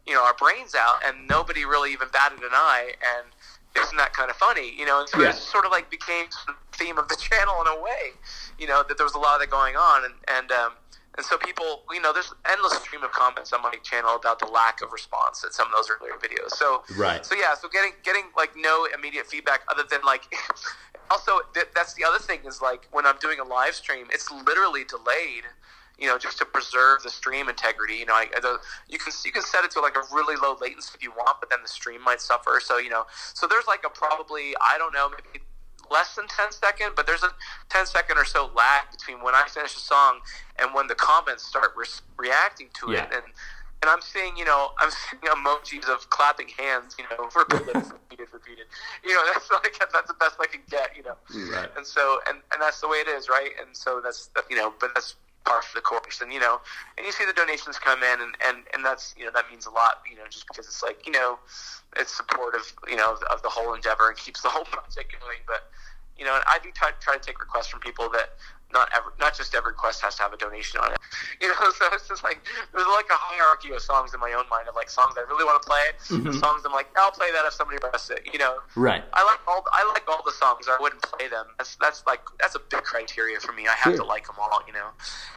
[0.06, 3.26] you know our brains out, and nobody really even batted an eye, and
[3.76, 5.00] isn't that kind of funny, you know?
[5.00, 5.28] And so Yeah.
[5.28, 7.80] it just sort of like became sort of the theme of the channel in a
[7.80, 8.12] way,
[8.58, 10.72] you know, that there was a lot of that going on, and and um,
[11.18, 14.46] and so people, you know, there's endless stream of comments on my channel about the
[14.46, 16.50] lack of response at some of those earlier videos.
[16.50, 17.26] So, Right.
[17.26, 20.32] So yeah, so getting getting like no immediate feedback other than like.
[21.10, 24.30] also, th- that's the other thing is like when I'm doing a live stream, it's
[24.30, 25.44] literally delayed.
[25.98, 27.94] You know, just to preserve the stream integrity.
[27.94, 28.58] You know, I, the,
[28.88, 31.38] you can you can set it to like a really low latency if you want,
[31.40, 32.60] but then the stream might suffer.
[32.62, 35.44] So you know, so there's like a probably I don't know maybe
[35.90, 37.30] less than 10 second, but there's a
[37.70, 40.20] 10 second or so lag between when I finish a song
[40.58, 41.86] and when the comments start re-
[42.16, 43.04] reacting to Yeah.
[43.04, 43.12] it.
[43.14, 43.24] And
[43.80, 48.28] and I'm seeing, you know, I'm seeing emojis of clapping hands, you know, repeated, repeated,
[48.32, 48.66] repeated.
[49.04, 51.16] You know, that's like that's the best I can get, you know.
[51.56, 51.70] Right.
[51.76, 53.50] And so, and and that's the way it is, right?
[53.64, 55.14] And so that's you know, but that's
[55.44, 56.60] part of the course, and you know,
[56.96, 59.66] and you see the donations come in, and and and that's you know that means
[59.66, 61.38] a lot, you know, just because it's like you know,
[61.96, 65.38] it's supportive, you know, of, of the whole endeavor and keeps the whole project going.
[65.46, 65.70] But
[66.18, 68.34] you know, and I do try, try to take requests from people that
[68.72, 70.98] not every, not just every quest has to have a donation on it.
[71.40, 72.40] You know, so it's just like
[72.74, 75.44] there's like a hierarchy of songs in my own mind of like songs I really
[75.44, 78.26] want to play, and songs I'm like I'll play that if somebody requests it.
[78.32, 79.04] You know, Right.
[79.12, 80.66] I like all I like all the songs.
[80.68, 81.46] I wouldn't play them.
[81.58, 83.66] That's that's like that's a big criteria for me.
[83.68, 84.02] I have Sure.
[84.02, 84.88] to like them all, you know,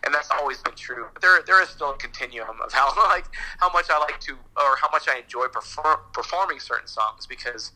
[0.04, 1.08] and that's always been true.
[1.14, 3.26] But there there is still a continuum of how like
[3.60, 7.72] how much I like to or how much I enjoy perform, performing certain songs because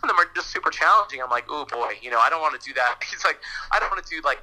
[0.00, 1.20] some of them are just super challenging.
[1.22, 2.96] I'm like, oh boy, you know, I don't want to do that.
[3.12, 3.38] It's like
[3.72, 4.40] I don't want to do like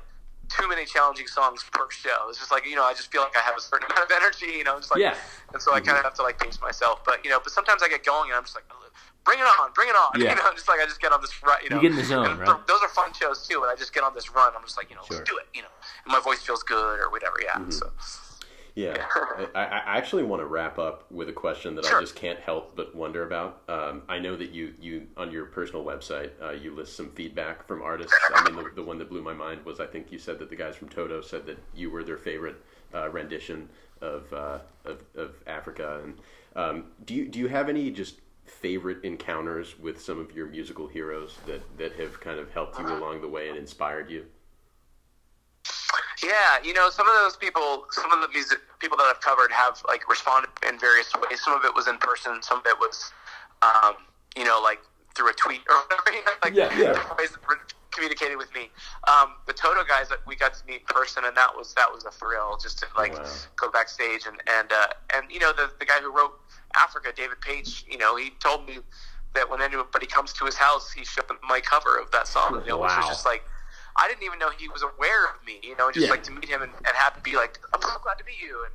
[0.50, 2.30] too many challenging songs per show.
[2.30, 4.16] It's just like you know, I just feel like I have a certain amount of
[4.16, 4.58] energy.
[4.58, 5.16] You know, just like Yeah.
[5.54, 7.04] and so I kind of have to like pace myself.
[7.06, 8.66] But you know, but sometimes I get going and I'm just like,
[9.24, 10.12] bring it on, bring it on.
[10.22, 10.30] Yeah.
[10.32, 11.58] You know, just like I just get on this run.
[11.64, 12.68] You know, You get in the zone, and right?
[12.68, 13.62] Those are fun shows too.
[13.64, 14.54] And I just get on this run.
[14.56, 15.18] I'm just like, you know, Sure.
[15.18, 15.48] let's do it.
[15.54, 15.74] You know,
[16.06, 17.38] and my voice feels good or whatever.
[17.44, 17.54] Yeah.
[17.58, 17.72] Mm-hmm.
[17.72, 17.92] So
[18.76, 19.06] Yeah,
[19.56, 22.76] I, I actually want to wrap up with a question that I just can't help
[22.76, 23.62] but wonder about.
[23.70, 27.66] Um, I know that you, you on your personal website uh, you list some feedback
[27.66, 28.14] from artists.
[28.34, 30.50] I mean, the, the one that blew my mind was I think you said that
[30.50, 32.58] the guys from Toto said that you were their favorite
[32.94, 33.70] uh, rendition
[34.02, 36.02] of, uh, of of Africa.
[36.04, 36.20] And
[36.58, 40.88] um, do you do you have any just favorite encounters with some of your musical
[40.88, 44.26] heroes that that have kind of helped you along the way and inspired you?
[46.24, 49.52] Yeah, you know, some of those people, some of the music people that I've covered
[49.52, 51.42] have like responded in various ways.
[51.44, 53.12] Some of it was in person, some of it was,
[53.62, 53.96] um,
[54.38, 54.80] you know, like
[55.16, 56.02] through a tweet or whatever.
[56.16, 56.94] You know, like Yeah, yeah.
[56.94, 57.30] different ways
[57.92, 58.70] communicating with me.
[59.08, 61.92] Um, the Toto guys, that we got to meet in person, and that was that
[61.92, 63.26] was a thrill just to like Wow.
[63.58, 66.34] go backstage and and uh, and you know the the guy who wrote
[66.78, 67.84] Africa, David Paich.
[67.90, 68.80] You know, he told me
[69.34, 72.62] that when anybody comes to his house, he showed them my cover of that song.
[72.64, 73.10] You know, which was Wow.
[73.10, 73.44] just like.
[73.98, 76.12] I didn't even know he was aware of me, you know, just Yeah.
[76.12, 78.42] like to meet him and, and have to be like, I'm so glad to meet
[78.42, 78.64] you.
[78.66, 78.74] And,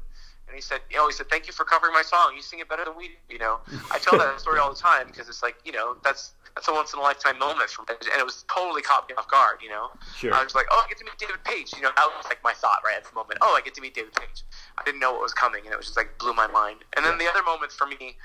[0.49, 2.33] and he said, you know, he said, thank you for covering my song.
[2.35, 3.61] You sing it better than we do, you know.
[3.93, 6.73] I tell that story all the time because it's like, you know, that's that's a
[6.73, 7.95] once in a lifetime moment for me.
[8.11, 9.91] And it was totally caught me off guard, you know.
[10.16, 10.35] Sure.
[10.35, 11.77] I was like, oh, I get to meet David Paich.
[11.77, 13.39] You know, that was like my thought right at the moment.
[13.43, 14.43] Oh, I get to meet David Paich.
[14.77, 16.79] I didn't know what was coming, and it was just like blew my mind.
[16.97, 18.16] And then the other moment for me,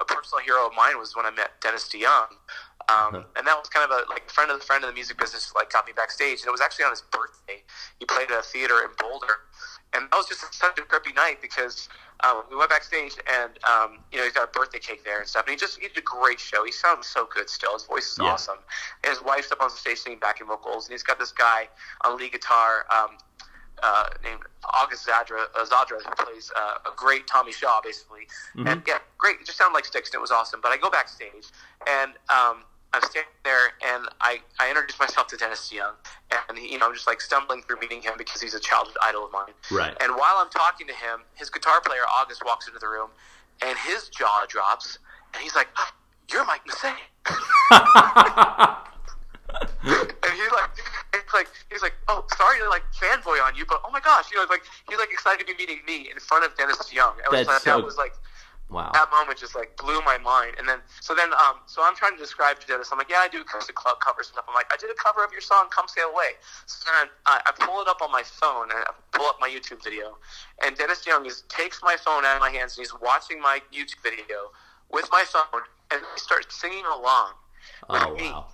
[0.00, 2.32] a personal hero of mine was when I met Dennis DeYoung.
[2.88, 5.18] Um, And that was kind of a like friend of the friend of the music
[5.18, 7.62] business, like got me backstage, and it was actually on his birthday.
[7.98, 9.36] He played at a theater in Boulder,
[9.94, 11.88] and that was just such a trippy night because
[12.22, 15.28] um, we went backstage and um, you know he's got a birthday cake there and
[15.28, 16.64] stuff, and he just he did a great show.
[16.64, 17.72] He sounds so good still.
[17.74, 18.32] His voice is Yeah.
[18.32, 18.58] awesome.
[19.02, 21.68] And his wife's up on the stage singing backing vocals, and he's got this guy
[22.04, 22.86] on lead guitar.
[22.90, 23.16] Um,
[23.82, 24.40] uh, named
[24.72, 28.20] August Zadra, uh, Zadra, who plays uh, a great Tommy Shaw, basically.
[28.70, 29.40] And yeah, great.
[29.40, 30.60] It just sounded like Styx, and it was awesome.
[30.62, 31.48] But I go backstage,
[31.88, 32.62] and um,
[32.94, 35.94] I'm standing there, and I, I introduce myself to Dennis Young,
[36.48, 38.96] and he, you know I'm just like stumbling through meeting him because he's a childhood
[39.02, 39.52] idol of mine.
[39.70, 39.96] Right.
[40.00, 43.10] And while I'm talking to him, his guitar player August walks into the room,
[43.66, 44.98] and his jaw drops,
[45.34, 45.88] and he's like, "Oh,
[46.30, 46.94] "You're Mike Massé."
[49.84, 50.70] and he's like,
[51.14, 54.30] it's like he's like, oh, sorry to like fanboy on you, but oh my gosh,
[54.30, 56.76] you know, like he's like excited to be meeting me in front of Dennis.
[56.92, 58.14] It was That's like, so- that was like
[58.74, 58.90] Wow.
[58.92, 60.58] that moment just like blew my mind.
[60.58, 62.90] And then so then um so I'm trying to describe to Dennis.
[62.90, 64.46] I'm like, yeah, I do acoustic club covers and stuff.
[64.48, 66.34] I'm like, I did a cover of your song, "Come Sail Away."
[66.66, 69.48] So then I, I pull it up on my phone and I pull up my
[69.48, 70.18] YouTube video,
[70.66, 73.60] and Dennis Young is takes my phone out of my hands and he's watching my
[73.70, 74.50] YouTube video
[74.90, 75.62] with my phone
[75.92, 77.30] and he starts singing along
[77.90, 78.46] with Oh me wow.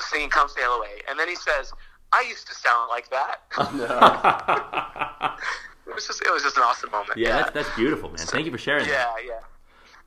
[0.00, 1.72] singing "Come Sail Away," and then he says,
[2.12, 3.46] "I used to sound like that."
[5.86, 7.18] it was just it was just an awesome moment.
[7.18, 8.18] Yeah, that's, that's beautiful, man.
[8.18, 8.90] Thank you for sharing that.
[8.90, 9.38] yeah,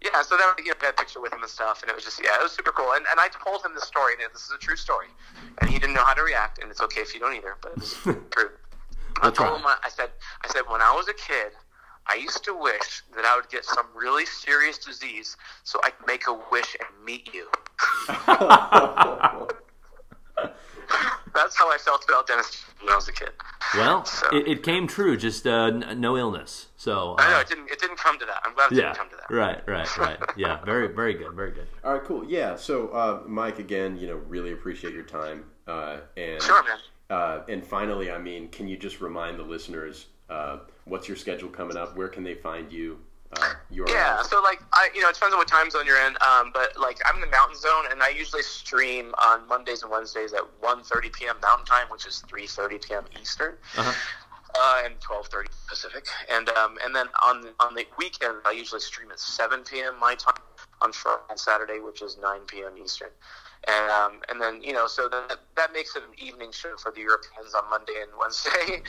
[0.01, 0.21] yeah, yeah.
[0.21, 2.03] So then you know, I had a picture with him and stuff, and it was
[2.03, 2.91] just yeah, it was super cool.
[2.93, 5.07] And and I told him this story, and this is a true story,
[5.61, 7.73] and he didn't know how to react, and it's okay if you don't either, but
[7.77, 8.51] it's true.
[9.21, 10.09] I told him I said
[10.43, 11.53] I said when I was a kid.
[12.09, 16.07] I used to wish that I would get some really serious disease so I could
[16.07, 17.49] make a wish and meet you.
[21.33, 23.29] that's how I felt about Dennis when I was a kid.
[23.75, 25.17] Well, So- it, it came true.
[25.17, 26.67] Just uh, n- no illness.
[26.77, 27.69] So uh, I know it didn't.
[27.71, 28.41] It didn't come to that.
[28.45, 29.33] I'm glad it yeah, didn't come to that.
[29.35, 30.19] right, right, right.
[30.37, 31.67] Yeah, very, very good, very good.
[31.83, 32.23] All right, cool.
[32.29, 32.55] Yeah.
[32.55, 35.45] So, uh, Mike, again, you know, really appreciate your time.
[35.67, 36.77] Uh, and Sure, man.
[37.09, 41.49] Uh, and finally, I mean, can you just remind the listeners uh, what's your schedule
[41.49, 41.95] coming up?
[41.97, 42.99] Where can they find you?
[43.33, 43.53] Uh?
[43.89, 46.15] Yeah, so like I, you know, it depends on what time zone you're in.
[46.25, 49.91] Um, but like I'm in the Mountain Zone, and I usually stream on Mondays and
[49.91, 51.35] Wednesdays at 1:30 p.m.
[51.41, 53.03] Mountain Time, which is 3:30 p.m.
[53.19, 53.93] Eastern, Uh-huh.
[54.59, 56.05] uh, and 12:30 Pacific.
[56.31, 59.99] And um, and then on on the weekend, I usually stream at 7 p.m.
[59.99, 60.35] my time
[60.81, 62.71] on Friday and Saturday, which is 9 p.m.
[62.81, 63.09] Eastern.
[63.67, 66.91] And um, and then you know, so that that makes it an evening show for
[66.91, 68.83] the Europeans on Monday and Wednesday,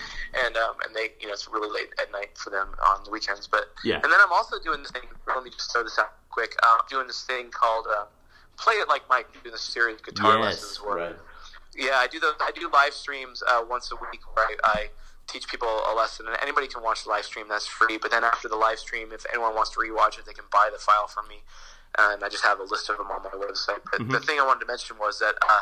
[0.44, 3.10] and um, and they you know it's really late at night for them on the
[3.10, 3.48] weekends.
[3.48, 3.96] But Yeah.
[3.96, 5.02] and then I'm also doing this thing.
[5.26, 6.54] Let me just throw this out quick.
[6.62, 8.04] Uh, I'm doing this thing called uh,
[8.56, 10.80] "Play It Like Mike." Doing this series of guitar Yes, lessons.
[10.84, 11.16] Where, Right.
[11.74, 12.34] Yeah, I do those.
[12.40, 14.86] I do live streams uh, once a week where I, I
[15.28, 17.46] teach people a lesson, and anybody can watch the live stream.
[17.48, 17.98] That's free.
[17.98, 20.70] But then after the live stream, if anyone wants to rewatch it, they can buy
[20.72, 21.42] the file from me,
[21.96, 23.80] and I just have a list of them on my website.
[23.90, 25.60] But the thing I wanted to mention was that uh,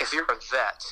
[0.00, 0.82] if you're a vet,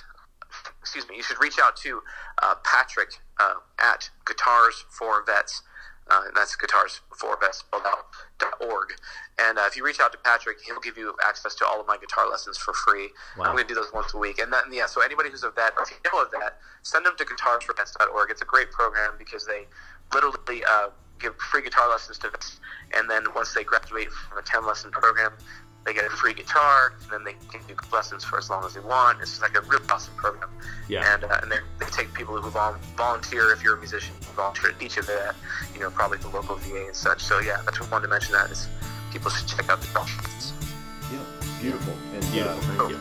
[0.80, 2.02] excuse me, you should reach out to
[2.42, 3.10] uh, Patrick
[3.40, 5.62] uh, at Guitars for Vets.
[6.08, 8.06] Uh, and that's guitars for vets spelled out
[8.38, 8.94] dot org.
[9.40, 11.86] And uh, if you reach out to Patrick, he'll give you access to all of
[11.88, 13.10] my guitar lessons for free.
[13.36, 13.46] Wow.
[13.46, 14.38] I'm going to do those once a week.
[14.38, 17.04] And then, yeah, so anybody who's a vet, or if you know a vet, send
[17.06, 18.30] them to guitarsforvets.org.
[18.30, 19.66] It's a great program because they
[20.14, 22.60] literally uh, give free guitar lessons to vets.
[22.96, 25.32] And then once they graduate from a 10 lesson program,
[25.84, 28.74] they get a free guitar, and then they can do lessons for as long as
[28.74, 29.20] they want.
[29.20, 30.50] It's just like a really awesome program.
[30.88, 31.14] Yeah.
[31.14, 34.70] And, uh, and they they take people who vol- volunteer, if you're a musician, volunteer
[34.70, 35.32] at each of the,
[35.74, 37.22] you know, probably the local VA and such.
[37.22, 38.66] So yeah, that's what I wanted to mention that is
[39.12, 40.52] people should check out the lessons.
[41.12, 41.20] Yeah.
[41.62, 41.94] Beautiful.
[42.14, 42.58] And Beautiful.
[42.58, 42.98] uh, Thank you.